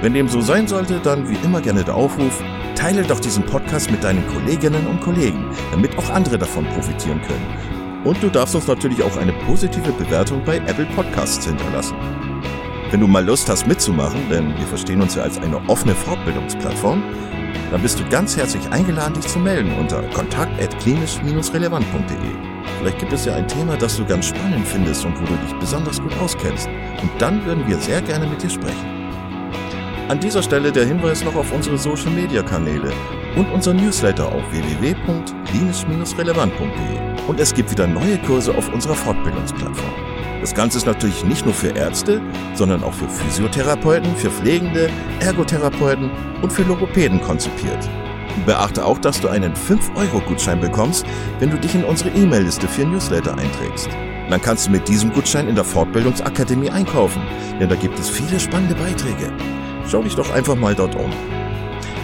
Wenn 0.00 0.14
dem 0.14 0.28
so 0.28 0.40
sein 0.40 0.68
sollte, 0.68 1.00
dann 1.00 1.28
wie 1.28 1.34
immer 1.44 1.60
gerne 1.60 1.82
der 1.82 1.96
Aufruf, 1.96 2.40
teile 2.76 3.02
doch 3.02 3.18
diesen 3.18 3.44
Podcast 3.44 3.90
mit 3.90 4.04
deinen 4.04 4.24
Kolleginnen 4.28 4.86
und 4.86 5.00
Kollegen, 5.00 5.44
damit 5.72 5.98
auch 5.98 6.08
andere 6.10 6.38
davon 6.38 6.64
profitieren 6.66 7.20
können. 7.20 7.44
Und 8.04 8.22
du 8.22 8.30
darfst 8.30 8.54
uns 8.54 8.68
natürlich 8.68 9.02
auch 9.02 9.16
eine 9.16 9.32
positive 9.44 9.90
Bewertung 9.90 10.44
bei 10.44 10.58
Apple 10.58 10.86
Podcasts 10.94 11.44
hinterlassen. 11.44 11.96
Wenn 12.92 13.00
du 13.00 13.08
mal 13.08 13.26
Lust 13.26 13.48
hast 13.48 13.66
mitzumachen, 13.66 14.20
denn 14.30 14.56
wir 14.56 14.68
verstehen 14.68 15.02
uns 15.02 15.16
ja 15.16 15.24
als 15.24 15.38
eine 15.38 15.56
offene 15.68 15.96
Fortbildungsplattform, 15.96 17.02
dann 17.72 17.82
bist 17.82 17.98
du 17.98 18.08
ganz 18.08 18.36
herzlich 18.36 18.70
eingeladen, 18.70 19.14
dich 19.14 19.26
zu 19.26 19.40
melden 19.40 19.72
unter 19.80 20.00
kontakt.klinisch-relevant.de. 20.10 22.59
Vielleicht 22.78 22.98
gibt 22.98 23.12
es 23.12 23.24
ja 23.24 23.34
ein 23.34 23.48
Thema, 23.48 23.76
das 23.76 23.96
du 23.96 24.04
ganz 24.04 24.26
spannend 24.26 24.64
findest 24.66 25.04
und 25.04 25.20
wo 25.20 25.26
du 25.26 25.34
dich 25.44 25.52
besonders 25.58 26.00
gut 26.00 26.16
auskennst. 26.20 26.68
Und 27.02 27.10
dann 27.18 27.44
würden 27.44 27.66
wir 27.66 27.76
sehr 27.78 28.00
gerne 28.02 28.26
mit 28.26 28.40
dir 28.42 28.50
sprechen. 28.50 29.00
An 30.08 30.18
dieser 30.18 30.42
Stelle 30.42 30.72
der 30.72 30.86
Hinweis 30.86 31.22
noch 31.24 31.36
auf 31.36 31.52
unsere 31.52 31.78
Social 31.78 32.10
Media 32.10 32.42
Kanäle 32.42 32.90
und 33.36 33.46
unser 33.52 33.74
Newsletter 33.74 34.26
auf 34.26 34.42
www.klinisch-relevant.de. 34.50 37.28
Und 37.28 37.38
es 37.38 37.54
gibt 37.54 37.70
wieder 37.70 37.86
neue 37.86 38.18
Kurse 38.18 38.52
auf 38.56 38.72
unserer 38.72 38.94
Fortbildungsplattform. 38.94 39.92
Das 40.40 40.54
Ganze 40.54 40.78
ist 40.78 40.86
natürlich 40.86 41.22
nicht 41.24 41.44
nur 41.44 41.54
für 41.54 41.68
Ärzte, 41.68 42.20
sondern 42.54 42.82
auch 42.82 42.94
für 42.94 43.08
Physiotherapeuten, 43.08 44.16
für 44.16 44.30
Pflegende, 44.30 44.90
Ergotherapeuten 45.20 46.10
und 46.42 46.52
für 46.52 46.62
Logopäden 46.62 47.20
konzipiert. 47.20 47.88
Beachte 48.44 48.84
auch, 48.84 48.98
dass 48.98 49.20
du 49.20 49.28
einen 49.28 49.54
5-Euro-Gutschein 49.54 50.60
bekommst, 50.60 51.04
wenn 51.38 51.50
du 51.50 51.58
dich 51.58 51.74
in 51.74 51.84
unsere 51.84 52.10
E-Mail-Liste 52.10 52.68
für 52.68 52.84
Newsletter 52.84 53.36
einträgst. 53.36 53.88
Dann 54.28 54.40
kannst 54.40 54.66
du 54.66 54.70
mit 54.70 54.86
diesem 54.88 55.12
Gutschein 55.12 55.48
in 55.48 55.54
der 55.54 55.64
Fortbildungsakademie 55.64 56.70
einkaufen, 56.70 57.22
denn 57.58 57.68
da 57.68 57.74
gibt 57.74 57.98
es 57.98 58.08
viele 58.08 58.38
spannende 58.38 58.74
Beiträge. 58.74 59.32
Schau 59.88 60.02
dich 60.02 60.14
doch 60.14 60.32
einfach 60.32 60.54
mal 60.54 60.74
dort 60.74 60.94
um. 60.94 61.10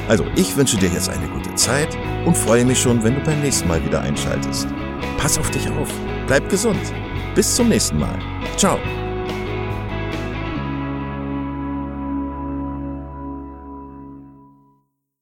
Also, 0.09 0.24
ich 0.37 0.57
wünsche 0.57 0.76
dir 0.76 0.89
jetzt 0.89 1.09
eine 1.09 1.26
gute 1.28 1.55
Zeit 1.55 1.97
und 2.24 2.37
freue 2.37 2.64
mich 2.64 2.80
schon, 2.80 3.03
wenn 3.03 3.14
du 3.14 3.20
beim 3.20 3.41
nächsten 3.41 3.68
Mal 3.68 3.84
wieder 3.84 4.01
einschaltest. 4.01 4.68
Pass 5.18 5.39
auf 5.39 5.51
dich 5.51 5.68
auf, 5.70 5.89
bleib 6.26 6.49
gesund 6.49 6.80
bis 7.37 7.55
zum 7.55 7.68
nächsten 7.68 7.99
Mal. 7.99 8.18
Ciao. 8.57 9.05